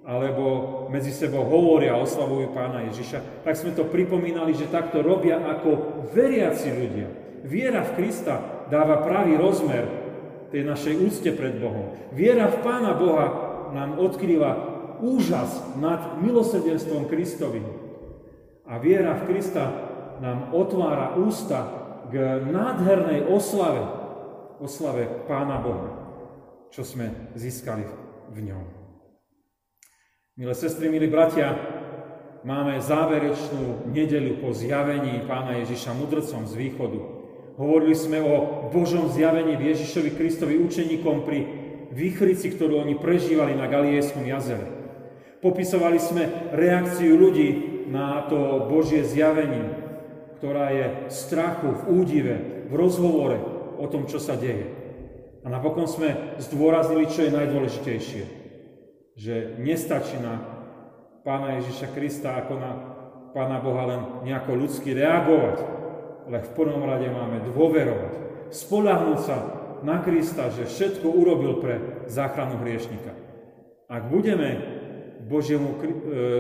alebo 0.07 0.87
medzi 0.87 1.11
sebou 1.11 1.43
hovoria 1.51 1.99
a 1.99 2.03
oslavujú 2.07 2.55
Pána 2.55 2.87
Ježiša, 2.95 3.43
tak 3.43 3.59
sme 3.59 3.75
to 3.75 3.91
pripomínali, 3.91 4.55
že 4.55 4.71
takto 4.71 5.03
robia 5.03 5.43
ako 5.43 6.07
veriaci 6.15 6.79
ľudia. 6.79 7.11
Viera 7.43 7.83
v 7.91 7.99
Krista 7.99 8.71
dáva 8.71 9.03
pravý 9.03 9.35
rozmer 9.35 9.91
tej 10.55 10.63
našej 10.63 10.95
úcte 10.95 11.35
pred 11.35 11.59
Bohom. 11.59 11.91
Viera 12.15 12.47
v 12.47 12.63
Pána 12.63 12.95
Boha 12.95 13.27
nám 13.75 13.99
odkrýva 13.99 14.51
úžas 15.03 15.59
nad 15.75 16.23
milosrdenstvom 16.23 17.11
Kristovým. 17.11 17.67
A 18.71 18.79
viera 18.79 19.19
v 19.19 19.27
Krista 19.27 19.90
nám 20.21 20.53
otvára 20.53 21.17
ústa 21.17 21.59
k 22.13 22.45
nádhernej 22.45 23.25
oslave, 23.25 23.81
oslave 24.61 25.09
Pána 25.25 25.57
Boha, 25.65 25.91
čo 26.69 26.85
sme 26.85 27.33
získali 27.33 27.89
v 28.29 28.39
ňom. 28.53 28.65
Milé 30.37 30.55
sestry, 30.55 30.93
milí 30.93 31.09
bratia, 31.09 31.57
máme 32.45 32.81
záverečnú 32.81 33.89
nedeľu 33.89 34.45
po 34.45 34.53
zjavení 34.53 35.25
Pána 35.25 35.57
Ježiša 35.65 35.97
mudrcom 35.97 36.45
z 36.45 36.53
východu. 36.57 37.01
Hovorili 37.61 37.97
sme 37.97 38.25
o 38.25 38.69
Božom 38.73 39.13
zjavení 39.13 39.57
v 39.57 39.73
Ježišovi 39.73 40.17
Kristovi 40.17 40.57
učeníkom 40.61 41.29
pri 41.29 41.39
výchrici, 41.93 42.57
ktorú 42.57 42.81
oni 42.81 42.97
prežívali 42.97 43.53
na 43.53 43.69
Galiejskom 43.69 44.25
jazere. 44.25 44.65
Popisovali 45.45 46.01
sme 46.01 46.53
reakciu 46.53 47.17
ľudí 47.17 47.49
na 47.89 48.25
to 48.29 48.69
Božie 48.71 49.05
zjavenie, 49.05 49.90
ktorá 50.41 50.73
je 50.73 50.87
v 51.05 51.13
strachu, 51.13 51.69
v 51.69 51.83
údive, 52.01 52.35
v 52.65 52.73
rozhovore 52.73 53.37
o 53.77 53.85
tom, 53.93 54.09
čo 54.09 54.17
sa 54.17 54.41
deje. 54.41 54.73
A 55.45 55.53
napokon 55.53 55.85
sme 55.85 56.37
zdôraznili, 56.41 57.13
čo 57.13 57.29
je 57.29 57.37
najdôležitejšie. 57.37 58.25
Že 59.21 59.35
nestačí 59.61 60.17
na 60.17 60.41
Pána 61.21 61.61
Ježiša 61.61 61.93
Krista 61.93 62.41
ako 62.41 62.57
na 62.57 62.73
Pána 63.37 63.61
Boha 63.61 63.85
len 63.85 64.01
nejako 64.25 64.57
ľudsky 64.57 64.97
reagovať, 64.97 65.61
ale 66.25 66.41
v 66.41 66.51
prvom 66.57 66.89
rade 66.89 67.13
máme 67.13 67.45
dôverovať, 67.53 68.13
spolahnúť 68.49 69.21
sa 69.21 69.37
na 69.85 70.01
Krista, 70.01 70.49
že 70.49 70.65
všetko 70.65 71.05
urobil 71.05 71.61
pre 71.61 72.09
záchranu 72.09 72.65
hriešnika. 72.65 73.13
Ak 73.93 74.09
budeme 74.09 74.57
Božiemu 75.29 75.77
e, 75.77 75.79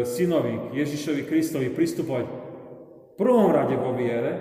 synovi, 0.08 0.72
Ježišovi 0.72 1.22
Kristovi 1.28 1.68
pristupovať 1.68 2.49
prvom 3.20 3.52
rade 3.52 3.76
vo 3.76 3.92
viere, 3.92 4.32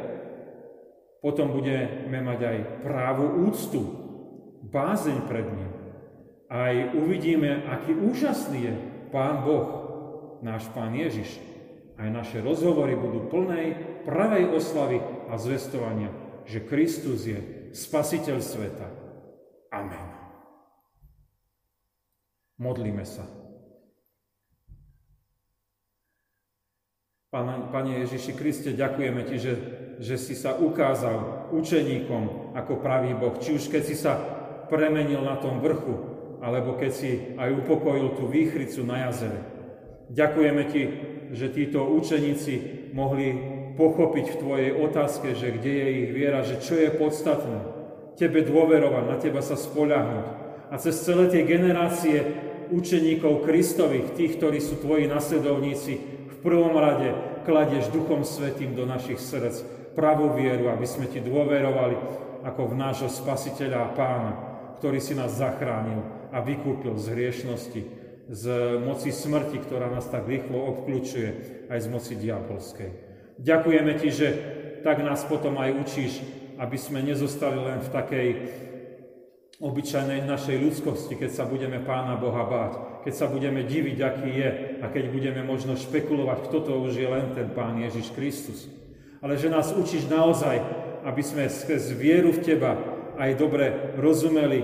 potom 1.19 1.51
budeme 1.51 2.23
mať 2.23 2.39
aj 2.39 2.57
právu 2.79 3.43
úctu, 3.51 3.83
bázeň 4.63 5.27
pred 5.27 5.47
ním. 5.51 5.71
Aj 6.47 6.95
uvidíme, 6.95 7.67
aký 7.67 7.91
úžasný 7.91 8.71
je 8.71 8.73
Pán 9.11 9.43
Boh, 9.43 9.67
náš 10.39 10.65
Pán 10.71 10.95
Ježiš. 10.95 11.43
Aj 11.99 12.07
naše 12.07 12.39
rozhovory 12.39 12.95
budú 12.95 13.27
plnej 13.27 13.75
pravej 14.07 14.55
oslavy 14.55 15.03
a 15.27 15.35
zvestovania, 15.35 16.15
že 16.47 16.63
Kristus 16.63 17.27
je 17.27 17.59
Spasiteľ 17.69 18.41
sveta. 18.41 18.87
Amen. 19.69 20.07
Modlíme 22.57 23.05
sa. 23.05 23.48
Pane, 27.29 27.69
Pane 27.69 28.01
Ježiši 28.01 28.33
Kriste, 28.33 28.73
ďakujeme 28.73 29.21
Ti, 29.21 29.37
že, 29.37 29.53
že 30.01 30.17
si 30.17 30.33
sa 30.33 30.57
ukázal 30.57 31.49
učeníkom 31.53 32.57
ako 32.57 32.81
pravý 32.81 33.13
Boh. 33.13 33.37
Či 33.37 33.53
už 33.53 33.69
keď 33.69 33.83
si 33.85 33.93
sa 33.93 34.17
premenil 34.65 35.21
na 35.21 35.37
tom 35.37 35.61
vrchu, 35.61 35.93
alebo 36.41 36.73
keď 36.73 36.89
si 36.89 37.37
aj 37.37 37.53
upokojil 37.53 38.17
tú 38.17 38.25
výchricu 38.25 38.81
na 38.81 39.05
jazere. 39.05 39.45
Ďakujeme 40.09 40.63
Ti, 40.73 40.83
že 41.37 41.53
títo 41.53 41.85
učeníci 42.01 42.89
mohli 42.97 43.37
pochopiť 43.77 44.25
v 44.25 44.39
Tvojej 44.41 44.71
otázke, 44.81 45.37
že 45.37 45.53
kde 45.53 45.69
je 45.69 45.87
ich 46.01 46.09
viera, 46.09 46.41
že 46.41 46.57
čo 46.57 46.81
je 46.81 46.89
podstatné. 46.97 47.61
Tebe 48.17 48.41
dôverovať, 48.41 49.03
na 49.05 49.21
Teba 49.21 49.45
sa 49.45 49.53
spoľahnúť. 49.53 50.27
A 50.73 50.81
cez 50.81 50.97
celé 51.05 51.29
tie 51.29 51.45
generácie 51.45 52.25
učeníkov 52.73 53.45
Kristových, 53.45 54.17
tých, 54.17 54.41
ktorí 54.41 54.57
sú 54.57 54.81
Tvoji 54.81 55.05
nasledovníci, 55.05 56.18
prvom 56.41 56.75
rade 56.75 57.11
kladieš 57.43 57.91
Duchom 57.91 58.23
Svetým 58.23 58.75
do 58.75 58.87
našich 58.87 59.19
srdc 59.19 59.63
pravú 59.93 60.31
vieru, 60.35 60.71
aby 60.71 60.87
sme 60.87 61.09
Ti 61.11 61.19
dôverovali 61.19 61.95
ako 62.45 62.71
v 62.71 62.77
nášho 62.79 63.09
Spasiteľa 63.11 63.79
a 63.83 63.93
Pána, 63.93 64.31
ktorý 64.79 65.03
si 65.03 65.11
nás 65.11 65.35
zachránil 65.35 66.01
a 66.31 66.39
vykúpil 66.39 66.95
z 66.95 67.05
hriešnosti, 67.11 67.81
z 68.29 68.43
moci 68.85 69.09
smrti, 69.11 69.57
ktorá 69.59 69.89
nás 69.89 70.07
tak 70.07 70.29
rýchlo 70.29 70.55
obklúčuje, 70.55 71.29
aj 71.67 71.79
z 71.83 71.87
moci 71.89 72.13
diabolskej. 72.15 72.89
Ďakujeme 73.41 73.91
Ti, 73.99 74.09
že 74.13 74.27
tak 74.85 75.03
nás 75.03 75.27
potom 75.27 75.59
aj 75.59 75.75
učíš, 75.75 76.23
aby 76.59 76.77
sme 76.79 77.03
nezostali 77.03 77.59
len 77.59 77.79
v 77.83 77.89
takej 77.91 78.29
obyčajnej 79.59 80.23
našej 80.23 80.55
ľudskosti, 80.55 81.19
keď 81.19 81.31
sa 81.35 81.43
budeme 81.43 81.83
Pána 81.83 82.15
Boha 82.15 82.47
báť, 82.47 83.03
keď 83.03 83.13
sa 83.13 83.27
budeme 83.27 83.67
diviť, 83.67 83.97
aký 83.99 84.31
je 84.31 84.49
a 84.79 84.87
keď 84.87 85.11
budeme 85.11 85.43
možno 85.43 85.75
špekulovať, 85.75 86.47
kto 86.47 86.57
to 86.63 86.73
už 86.79 86.95
je 86.95 87.07
len 87.07 87.35
ten 87.35 87.51
Pán 87.51 87.75
Ježiš 87.75 88.15
Kristus. 88.15 88.71
Ale 89.19 89.35
že 89.35 89.51
nás 89.51 89.75
učíš 89.75 90.07
naozaj, 90.07 90.63
aby 91.03 91.19
sme 91.19 91.51
skrz 91.51 91.91
vieru 91.91 92.31
v 92.31 92.39
Teba 92.39 92.79
aj 93.19 93.35
dobre 93.35 93.95
rozumeli, 93.99 94.63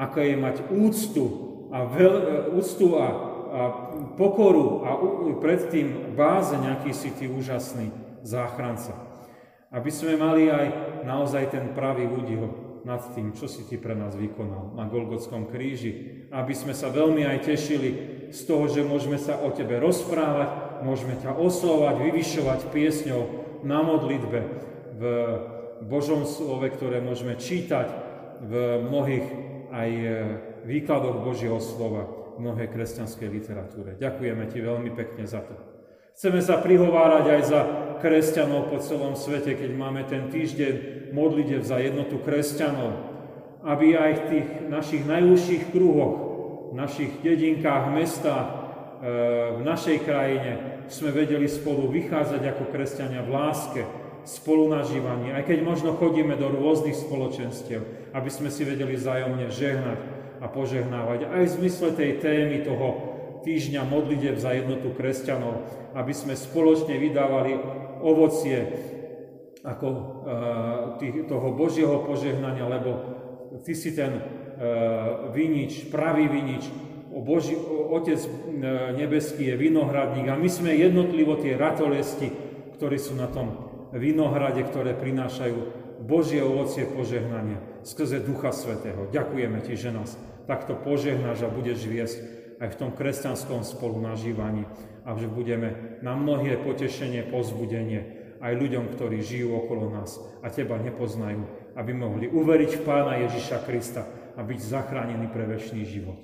ako 0.00 0.16
je 0.24 0.34
mať 0.40 0.56
úctu 0.72 1.24
a, 1.68 1.84
veľ, 1.84 2.14
úctu 2.56 2.96
a, 2.96 3.06
a 3.52 3.60
pokoru 4.16 4.88
a 4.88 4.90
predtým 5.36 6.16
báze 6.16 6.56
nejaký 6.56 6.96
si 6.96 7.12
Ty 7.12 7.28
úžasný 7.28 7.92
záchranca. 8.24 8.96
Aby 9.68 9.92
sme 9.92 10.16
mali 10.16 10.48
aj 10.48 10.66
naozaj 11.04 11.52
ten 11.52 11.76
pravý 11.76 12.08
údiv 12.08 12.69
nad 12.84 13.02
tým, 13.12 13.36
čo 13.36 13.46
si 13.46 13.66
Ty 13.68 13.76
pre 13.78 13.94
nás 13.94 14.16
vykonal 14.16 14.76
na 14.76 14.88
Golgotskom 14.88 15.48
kríži. 15.48 16.24
Aby 16.32 16.54
sme 16.54 16.72
sa 16.72 16.88
veľmi 16.88 17.26
aj 17.26 17.38
tešili 17.44 17.90
z 18.30 18.40
toho, 18.46 18.70
že 18.70 18.86
môžeme 18.86 19.18
sa 19.18 19.38
o 19.42 19.50
Tebe 19.52 19.76
rozprávať, 19.82 20.80
môžeme 20.86 21.18
ťa 21.18 21.36
oslovať, 21.36 21.94
vyvyšovať 22.08 22.60
piesňou 22.72 23.22
na 23.66 23.84
modlitbe, 23.84 24.40
v 25.00 25.04
Božom 25.88 26.28
slove, 26.28 26.68
ktoré 26.68 27.00
môžeme 27.00 27.40
čítať 27.40 27.88
v 28.44 28.52
mnohých 28.84 29.26
aj 29.72 29.90
e, 29.90 30.08
výkladoch 30.68 31.24
Božieho 31.24 31.56
slova, 31.56 32.04
v 32.36 32.44
mnohej 32.44 32.68
kresťanskej 32.68 33.28
literatúre. 33.32 33.96
Ďakujeme 33.96 34.44
Ti 34.44 34.58
veľmi 34.60 34.90
pekne 34.92 35.24
za 35.24 35.40
to. 35.40 35.69
Chceme 36.20 36.44
sa 36.44 36.60
prihovárať 36.60 37.24
aj 37.32 37.42
za 37.48 37.60
kresťanov 38.04 38.68
po 38.68 38.76
celom 38.76 39.16
svete, 39.16 39.56
keď 39.56 39.72
máme 39.72 40.04
ten 40.04 40.28
týždeň 40.28 41.08
modlitev 41.16 41.64
za 41.64 41.80
jednotu 41.80 42.20
kresťanov, 42.20 42.92
aby 43.64 43.96
aj 43.96 44.12
v 44.12 44.24
tých 44.28 44.48
našich 44.68 45.08
najúžších 45.08 45.72
kruhoch, 45.72 46.16
v 46.70 46.74
našich 46.76 47.24
dedinkách, 47.24 47.96
mestách, 47.96 48.52
e, 48.52 48.56
v 49.56 49.62
našej 49.64 50.04
krajine 50.04 50.84
sme 50.92 51.08
vedeli 51.08 51.48
spolu 51.48 51.88
vychádzať 51.88 52.52
ako 52.52 52.68
kresťania 52.68 53.24
v 53.24 53.32
láske, 53.32 53.82
spolunažívaní, 54.28 55.32
aj 55.32 55.48
keď 55.48 55.64
možno 55.64 55.96
chodíme 55.96 56.36
do 56.36 56.52
rôznych 56.52 57.00
spoločenstiev, 57.00 58.12
aby 58.12 58.28
sme 58.28 58.52
si 58.52 58.68
vedeli 58.68 58.92
vzájomne 58.92 59.48
žehnať 59.48 59.98
a 60.44 60.52
požehnávať. 60.52 61.32
Aj 61.32 61.48
v 61.48 61.54
zmysle 61.64 61.96
tej 61.96 62.20
témy 62.20 62.60
toho 62.60 63.09
týždňa 63.42 63.82
modlitev 63.88 64.36
za 64.36 64.52
jednotu 64.56 64.92
kresťanov, 64.94 65.66
aby 65.96 66.12
sme 66.14 66.38
spoločne 66.38 66.96
vydávali 66.96 67.56
ovocie 68.00 68.58
ako 69.60 69.88
tých, 70.96 71.28
toho 71.28 71.52
Božieho 71.52 72.00
požehnania, 72.04 72.64
lebo 72.64 72.90
ty 73.60 73.76
si 73.76 73.92
ten 73.92 74.16
uh, 74.16 75.28
vinič, 75.34 75.92
pravý 75.92 76.32
vinič, 76.32 76.64
Boží, 77.10 77.58
Otec 77.90 78.22
uh, 78.24 78.30
nebeský 78.96 79.52
je 79.52 79.60
vinohradník 79.60 80.32
a 80.32 80.40
my 80.40 80.48
sme 80.48 80.72
jednotlivo 80.72 81.36
tie 81.36 81.60
ratolesti, 81.60 82.32
ktorí 82.80 82.96
sú 82.96 83.18
na 83.20 83.28
tom 83.28 83.52
vinohrade, 83.92 84.64
ktoré 84.64 84.96
prinášajú 84.96 85.58
Božie 86.00 86.40
ovocie 86.40 86.88
požehnania 86.88 87.60
skrze 87.84 88.24
Ducha 88.24 88.56
Svetého. 88.56 89.12
Ďakujeme 89.12 89.60
Ti, 89.60 89.76
že 89.76 89.92
nás 89.92 90.16
takto 90.48 90.72
požehnáš 90.72 91.44
a 91.44 91.52
budeš 91.52 91.84
viesť 91.84 92.39
aj 92.60 92.68
v 92.76 92.78
tom 92.78 92.90
kresťanskom 92.92 93.64
spolunažívaní 93.64 94.68
a 95.08 95.16
že 95.16 95.26
budeme 95.26 95.98
na 96.04 96.12
mnohé 96.12 96.60
potešenie, 96.60 97.24
pozbudenie 97.32 98.20
aj 98.40 98.52
ľuďom, 98.56 98.92
ktorí 98.92 99.24
žijú 99.24 99.56
okolo 99.56 99.88
nás 99.92 100.20
a 100.44 100.52
Teba 100.52 100.76
nepoznajú, 100.76 101.72
aby 101.76 101.92
mohli 101.96 102.28
uveriť 102.28 102.70
v 102.80 102.84
Pána 102.84 103.20
Ježiša 103.24 103.64
Krista 103.64 104.04
a 104.36 104.40
byť 104.44 104.58
zachránení 104.60 105.28
pre 105.32 105.48
väčší 105.48 105.84
život. 105.88 106.20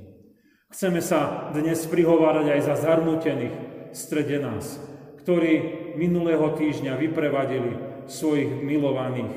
Chceme 0.73 1.01
sa 1.01 1.53
dnes 1.57 1.89
prihovárať 1.89 2.53
aj 2.53 2.61
za 2.69 2.75
zarnútených 2.85 3.57
v 3.93 3.97
strede 3.97 4.37
nás, 4.37 4.77
ktorí 5.25 5.95
minulého 5.97 6.53
týždňa 6.53 7.01
vyprevadili 7.01 8.05
svojich 8.07 8.61
milovaných 8.61 9.33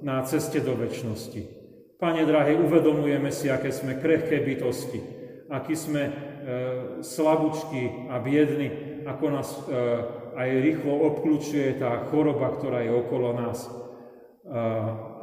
na 0.00 0.22
ceste 0.24 0.62
do 0.64 0.78
väčšnosti. 0.78 1.42
Pane 1.98 2.22
drahé, 2.22 2.54
uvedomujeme 2.54 3.34
si, 3.34 3.50
aké 3.50 3.74
sme 3.74 3.98
krehké 3.98 4.38
bytosti, 4.38 5.17
akí 5.48 5.74
sme 5.74 6.02
e, 6.04 6.12
slabúčky 7.00 8.08
a 8.12 8.20
biedni, 8.20 9.00
ako 9.08 9.24
nás 9.32 9.48
e, 9.48 9.60
aj 10.36 10.48
rýchlo 10.62 10.94
obklúčuje 11.12 11.80
tá 11.80 12.04
choroba, 12.12 12.52
ktorá 12.54 12.84
je 12.84 12.92
okolo 12.92 13.34
nás. 13.34 13.66
A, 14.48 14.60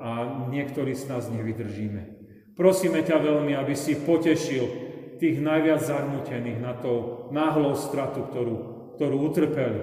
a 0.01 0.09
niektorí 0.51 0.93
z 0.93 1.09
nás 1.09 1.29
nevydržíme. 1.29 2.15
Prosíme 2.57 3.01
ťa 3.01 3.17
veľmi, 3.21 3.53
aby 3.57 3.73
si 3.73 3.99
potešil 3.99 4.85
tých 5.19 5.39
najviac 5.39 5.81
zarmutených 5.83 6.59
na 6.59 6.75
tou 6.75 7.29
náhlou 7.31 7.75
stratu, 7.79 8.27
ktorú, 8.27 8.55
ktorú 8.99 9.15
utrpeli. 9.31 9.81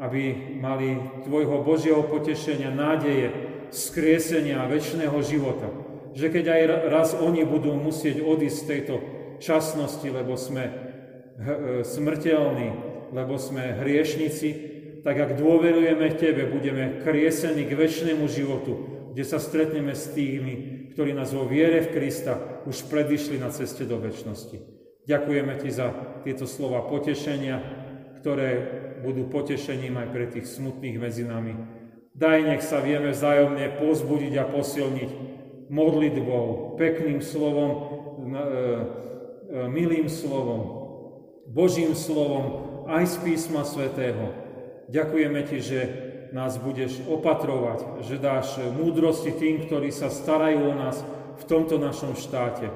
Aby 0.00 0.22
mali 0.58 0.98
Tvojho 1.22 1.62
Božieho 1.62 2.02
potešenia, 2.02 2.74
nádeje, 2.74 3.30
skriesenia 3.70 4.64
a 4.64 4.70
väčšného 4.70 5.16
života. 5.22 5.70
Že 6.14 6.26
keď 6.30 6.44
aj 6.50 6.62
raz 6.90 7.08
oni 7.14 7.46
budú 7.46 7.74
musieť 7.78 8.22
odísť 8.22 8.58
z 8.58 8.68
tejto 8.68 8.94
časnosti, 9.44 10.08
lebo 10.08 10.40
sme 10.40 10.64
e, 10.64 10.72
smrteľní, 11.84 12.68
lebo 13.12 13.36
sme 13.36 13.84
hriešnici, 13.84 14.72
tak 15.04 15.20
ak 15.20 15.36
dôverujeme 15.36 16.08
Tebe, 16.16 16.48
budeme 16.48 17.04
kriesení 17.04 17.68
k 17.68 17.76
väčšnému 17.76 18.24
životu, 18.24 18.72
kde 19.12 19.24
sa 19.28 19.36
stretneme 19.36 19.92
s 19.92 20.08
tými, 20.16 20.88
ktorí 20.96 21.12
nás 21.12 21.36
vo 21.36 21.44
viere 21.44 21.84
v 21.84 21.92
Krista 21.92 22.64
už 22.64 22.88
predišli 22.88 23.36
na 23.36 23.52
ceste 23.52 23.84
do 23.84 24.00
väčšnosti. 24.00 24.58
Ďakujeme 25.04 25.60
Ti 25.60 25.68
za 25.68 25.88
tieto 26.24 26.48
slova 26.48 26.88
potešenia, 26.88 27.60
ktoré 28.24 28.50
budú 29.04 29.28
potešením 29.28 30.00
aj 30.00 30.08
pre 30.08 30.24
tých 30.32 30.48
smutných 30.48 30.96
medzi 30.96 31.28
nami. 31.28 31.52
Daj, 32.16 32.40
nech 32.48 32.64
sa 32.64 32.80
vieme 32.80 33.12
vzájomne 33.12 33.76
pozbudiť 33.76 34.34
a 34.40 34.48
posilniť 34.48 35.10
modlitbou, 35.68 36.78
pekným 36.80 37.20
slovom, 37.20 37.70
e, 37.74 37.82
milým 39.54 40.10
slovom, 40.10 40.82
Božím 41.46 41.94
slovom, 41.94 42.66
aj 42.90 43.04
z 43.06 43.16
písma 43.22 43.62
svätého. 43.62 44.34
Ďakujeme 44.90 45.40
Ti, 45.46 45.58
že 45.62 45.80
nás 46.34 46.58
budeš 46.58 47.06
opatrovať, 47.06 48.02
že 48.02 48.18
dáš 48.18 48.58
múdrosti 48.74 49.30
tým, 49.30 49.64
ktorí 49.64 49.94
sa 49.94 50.10
starajú 50.10 50.66
o 50.66 50.74
nás 50.74 50.98
v 51.38 51.44
tomto 51.46 51.78
našom 51.78 52.18
štáte, 52.18 52.74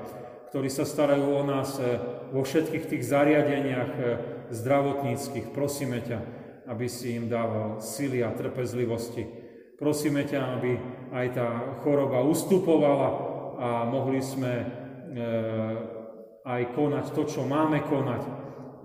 ktorí 0.54 0.70
sa 0.70 0.86
starajú 0.86 1.26
o 1.26 1.42
nás 1.42 1.74
eh, 1.82 1.98
vo 2.30 2.46
všetkých 2.46 2.84
tých 2.86 3.02
zariadeniach 3.02 3.92
eh, 3.98 4.06
zdravotníckých. 4.54 5.50
Prosíme 5.50 5.98
ťa, 6.06 6.18
aby 6.70 6.86
si 6.86 7.18
im 7.18 7.26
dával 7.26 7.82
sily 7.82 8.22
a 8.22 8.30
trpezlivosti. 8.30 9.26
Prosíme 9.74 10.22
ťa, 10.22 10.40
aby 10.58 10.72
aj 11.10 11.26
tá 11.34 11.48
choroba 11.82 12.22
ustupovala 12.22 13.08
a 13.58 13.68
mohli 13.86 14.22
sme 14.22 14.54
aj 16.48 16.72
konať 16.72 17.12
to, 17.12 17.28
čo 17.28 17.44
máme 17.44 17.84
konať 17.84 18.22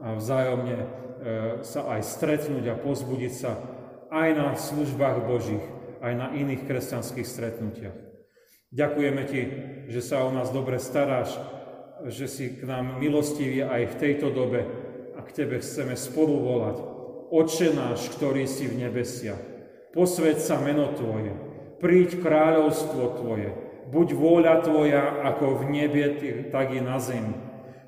a 0.04 0.19
vzájomne 0.19 1.04
E, 1.23 1.63
sa 1.63 1.88
aj 1.88 2.04
stretnúť 2.04 2.67
a 2.67 2.76
pozbudiť 2.76 3.32
sa 3.32 3.56
aj 4.12 4.30
na 4.36 4.60
službách 4.60 5.23
Božích, 5.23 5.63
aj 6.04 6.13
na 6.19 6.28
iných 6.36 6.67
kresťanských 6.67 7.23
stretnutiach. 7.23 7.95
Ďakujeme 8.76 9.23
Ti, 9.23 9.41
že 9.88 10.02
sa 10.04 10.28
o 10.28 10.36
nás 10.36 10.52
dobre 10.52 10.84
staráš, 10.84 11.32
že 12.12 12.28
si 12.28 12.60
k 12.60 12.67
nám 12.67 12.99
milostivý 12.99 13.63
aj 13.63 13.95
v 13.95 13.99
tejto 14.04 14.36
dobe 14.36 14.67
a 15.15 15.23
k 15.23 15.32
Tebe 15.32 15.63
chceme 15.63 15.95
spolu 15.95 16.43
volať. 16.43 16.78
Oče 17.32 17.71
náš, 17.71 18.12
ktorý 18.19 18.43
si 18.43 18.67
v 18.67 18.84
nebesiach, 18.84 19.39
posved 19.95 20.43
sa 20.43 20.60
meno 20.60 20.91
Tvoje, 20.91 21.32
príď 21.80 22.19
kráľovstvo 22.19 23.23
Tvoje, 23.23 23.56
buď 23.95 24.08
vôľa 24.12 24.56
Tvoja 24.60 25.23
ako 25.23 25.63
v 25.63 25.71
nebie, 25.71 26.08
tak 26.52 26.76
i 26.76 26.84
na 26.84 26.99
zemi. 26.99 27.52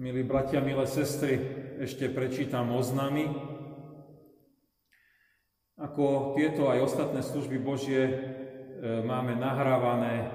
Milí 0.00 0.24
bratia, 0.24 0.64
milé 0.64 0.88
sestry, 0.88 1.36
ešte 1.76 2.08
prečítam 2.08 2.72
oznamy. 2.72 3.28
Ako 5.76 6.32
tieto 6.40 6.72
aj 6.72 6.88
ostatné 6.88 7.20
služby 7.20 7.60
Božie 7.60 8.08
e, 8.08 8.12
máme 9.04 9.36
nahrávané, 9.36 10.14
e, 10.16 10.26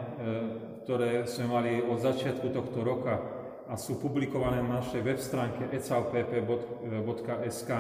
ktoré 0.86 1.26
sme 1.26 1.50
mali 1.50 1.72
od 1.82 1.98
začiatku 1.98 2.54
tohto 2.54 2.86
roka 2.86 3.18
a 3.66 3.74
sú 3.74 3.98
publikované 3.98 4.62
na 4.62 4.86
našej 4.86 5.02
web 5.02 5.18
stránke 5.18 5.66
ecalpp.sk. 5.74 7.72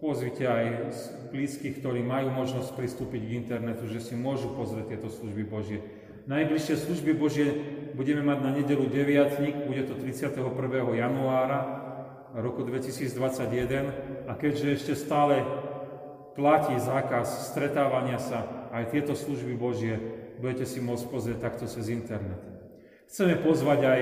Pozvite 0.00 0.48
aj 0.48 0.64
blízkych, 1.28 1.84
ktorí 1.84 2.00
majú 2.00 2.32
možnosť 2.32 2.72
pristúpiť 2.72 3.20
k 3.20 3.36
internetu, 3.36 3.84
že 3.84 4.00
si 4.00 4.16
môžu 4.16 4.56
pozrieť 4.56 4.96
tieto 4.96 5.12
služby 5.12 5.44
Božie 5.44 5.84
Najbližšie 6.22 6.76
služby 6.86 7.18
Božie 7.18 7.48
budeme 7.92 8.24
mať 8.24 8.38
na 8.40 8.50
nedelu 8.56 8.84
9. 8.88 9.68
bude 9.68 9.82
to 9.84 9.94
31. 9.96 10.40
januára 10.96 11.60
roku 12.32 12.64
2021 12.64 14.28
a 14.28 14.32
keďže 14.36 14.66
ešte 14.72 14.92
stále 14.96 15.44
platí 16.32 16.72
zákaz 16.80 17.52
stretávania 17.52 18.16
sa, 18.16 18.68
aj 18.72 18.88
tieto 18.88 19.12
služby 19.12 19.52
Božie 19.52 20.00
budete 20.40 20.64
si 20.64 20.80
môcť 20.80 21.04
pozrieť 21.12 21.38
takto 21.44 21.68
cez 21.68 21.92
internet. 21.92 22.40
Chceme 23.12 23.36
pozvať 23.44 23.80
aj 23.84 24.00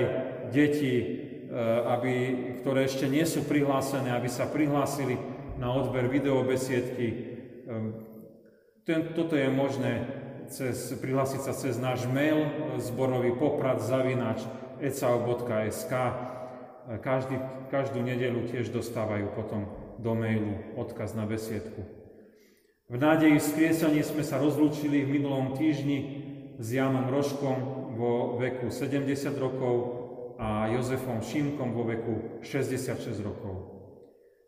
deti, 0.55 0.95
e, 0.95 1.05
aby, 1.91 2.13
ktoré 2.63 2.87
ešte 2.87 3.11
nie 3.11 3.27
sú 3.27 3.43
prihlásené, 3.43 4.15
aby 4.15 4.31
sa 4.31 4.47
prihlásili 4.47 5.19
na 5.59 5.75
odber 5.75 6.07
videobesiedky. 6.07 7.07
E, 7.11 7.15
toto 8.87 9.35
je 9.35 9.51
možné 9.51 10.20
cez, 10.51 10.91
prihlásiť 10.99 11.41
sa 11.41 11.55
cez 11.55 11.79
náš 11.79 12.03
mail 12.11 12.43
zborový 12.77 13.31
poprad 13.39 13.79
zavinač 13.79 14.43
ecao.sk. 14.83 15.93
Každý, 16.99 17.35
každú 17.71 18.03
nedelu 18.03 18.51
tiež 18.51 18.69
dostávajú 18.75 19.31
potom 19.31 19.71
do 19.95 20.11
mailu 20.11 20.59
odkaz 20.75 21.15
na 21.15 21.23
besiedku. 21.23 21.87
V 22.91 22.99
nádeji 22.99 23.39
skriesaní 23.39 24.03
sme 24.03 24.27
sa 24.27 24.35
rozlúčili 24.35 25.07
v 25.07 25.23
minulom 25.23 25.55
týždni 25.55 25.99
s 26.59 26.67
Jánom 26.75 27.07
Rožkom 27.07 27.57
vo 27.95 28.35
veku 28.35 28.67
70 28.67 29.07
rokov 29.39 29.75
a 30.35 30.67
Jozefom 30.75 31.23
Šimkom 31.23 31.71
vo 31.71 31.87
veku 31.87 32.43
66 32.43 33.15
rokov. 33.23 33.71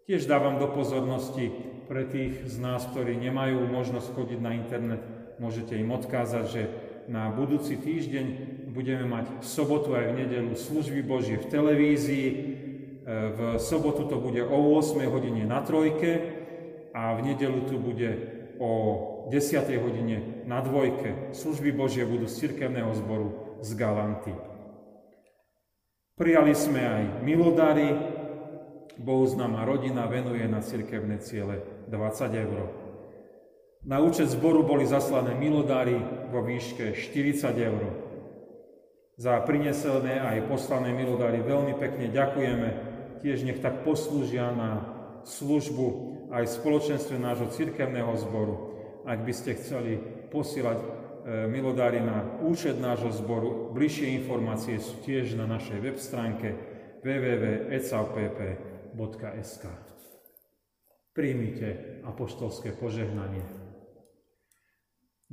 Tiež 0.04 0.28
dávam 0.28 0.60
do 0.60 0.68
pozornosti 0.68 1.48
pre 1.88 2.04
tých 2.04 2.44
z 2.44 2.60
nás, 2.60 2.84
ktorí 2.92 3.16
nemajú 3.16 3.64
možnosť 3.72 4.12
chodiť 4.12 4.40
na 4.44 4.52
internet, 4.60 5.00
môžete 5.38 5.78
im 5.78 5.90
odkázať, 5.94 6.46
že 6.50 6.64
na 7.08 7.28
budúci 7.32 7.76
týždeň 7.76 8.26
budeme 8.72 9.06
mať 9.06 9.44
v 9.44 9.46
sobotu 9.46 9.94
aj 9.94 10.12
v 10.12 10.18
nedelu 10.24 10.54
služby 10.56 11.04
Božie 11.04 11.36
v 11.36 11.50
televízii. 11.52 12.28
E, 12.32 12.38
v 13.06 13.40
sobotu 13.60 14.08
to 14.08 14.18
bude 14.18 14.40
o 14.40 14.80
8 14.80 15.04
hodine 15.12 15.44
na 15.44 15.60
trojke 15.60 16.12
a 16.96 17.14
v 17.20 17.34
nedelu 17.34 17.60
tu 17.68 17.76
bude 17.76 18.10
o 18.58 18.72
10 19.28 19.84
hodine 19.84 20.44
na 20.48 20.64
dvojke. 20.64 21.36
Služby 21.36 21.76
Božie 21.76 22.08
budú 22.08 22.28
z 22.28 22.48
cirkevného 22.48 22.92
zboru 22.96 23.60
z 23.60 23.76
Galanty. 23.76 24.34
Prijali 26.14 26.54
sme 26.54 26.82
aj 26.82 27.04
milodary 27.26 27.90
Bohuznáma 28.94 29.66
rodina 29.66 30.06
venuje 30.06 30.46
na 30.46 30.62
cirkevné 30.62 31.18
ciele 31.18 31.66
20 31.90 32.46
eur. 32.46 32.83
Na 33.84 34.00
účet 34.00 34.32
zboru 34.32 34.64
boli 34.64 34.88
zaslané 34.88 35.36
milodári 35.36 36.00
vo 36.32 36.40
výške 36.40 36.96
40 36.96 37.52
eur. 37.60 37.84
Za 39.20 39.44
prinesené 39.44 40.24
aj 40.24 40.48
poslané 40.48 40.96
milodári 40.96 41.44
veľmi 41.44 41.76
pekne 41.76 42.08
ďakujeme. 42.08 42.70
Tiež 43.20 43.44
nech 43.44 43.60
tak 43.60 43.84
poslúžia 43.84 44.56
na 44.56 44.88
službu 45.28 46.16
aj 46.32 46.48
spoločenstve 46.48 47.20
nášho 47.20 47.52
cirkevného 47.52 48.16
zboru. 48.24 48.72
Ak 49.04 49.28
by 49.28 49.36
ste 49.36 49.60
chceli 49.60 50.00
posielať 50.32 50.80
e, 50.80 50.88
milodári 51.52 52.00
na 52.00 52.40
účet 52.40 52.80
nášho 52.80 53.12
zboru, 53.12 53.76
bližšie 53.76 54.16
informácie 54.16 54.80
sú 54.80 55.04
tiež 55.04 55.36
na 55.36 55.44
našej 55.44 55.84
web 55.84 56.00
stránke 56.00 56.56
www.ecavpp.sk 57.04 59.66
Príjmite 61.14 61.70
apoštolské 62.08 62.72
požehnanie. 62.80 63.63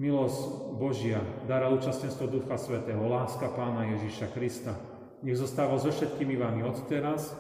Milosť 0.01 0.73
Božia, 0.81 1.21
dara 1.45 1.69
účastenstvo 1.69 2.25
Ducha 2.25 2.57
Svetého, 2.57 3.05
láska 3.05 3.53
Pána 3.53 3.85
Ježíša 3.93 4.33
Krista, 4.33 4.73
nech 5.21 5.37
zostáva 5.37 5.77
so 5.77 5.93
všetkými 5.93 6.41
vami 6.41 6.65
od 6.65 6.89
teraz 6.89 7.37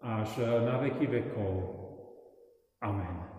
až 0.00 0.40
na 0.64 0.80
veky 0.80 1.04
vekov. 1.04 1.52
Amen. 2.80 3.35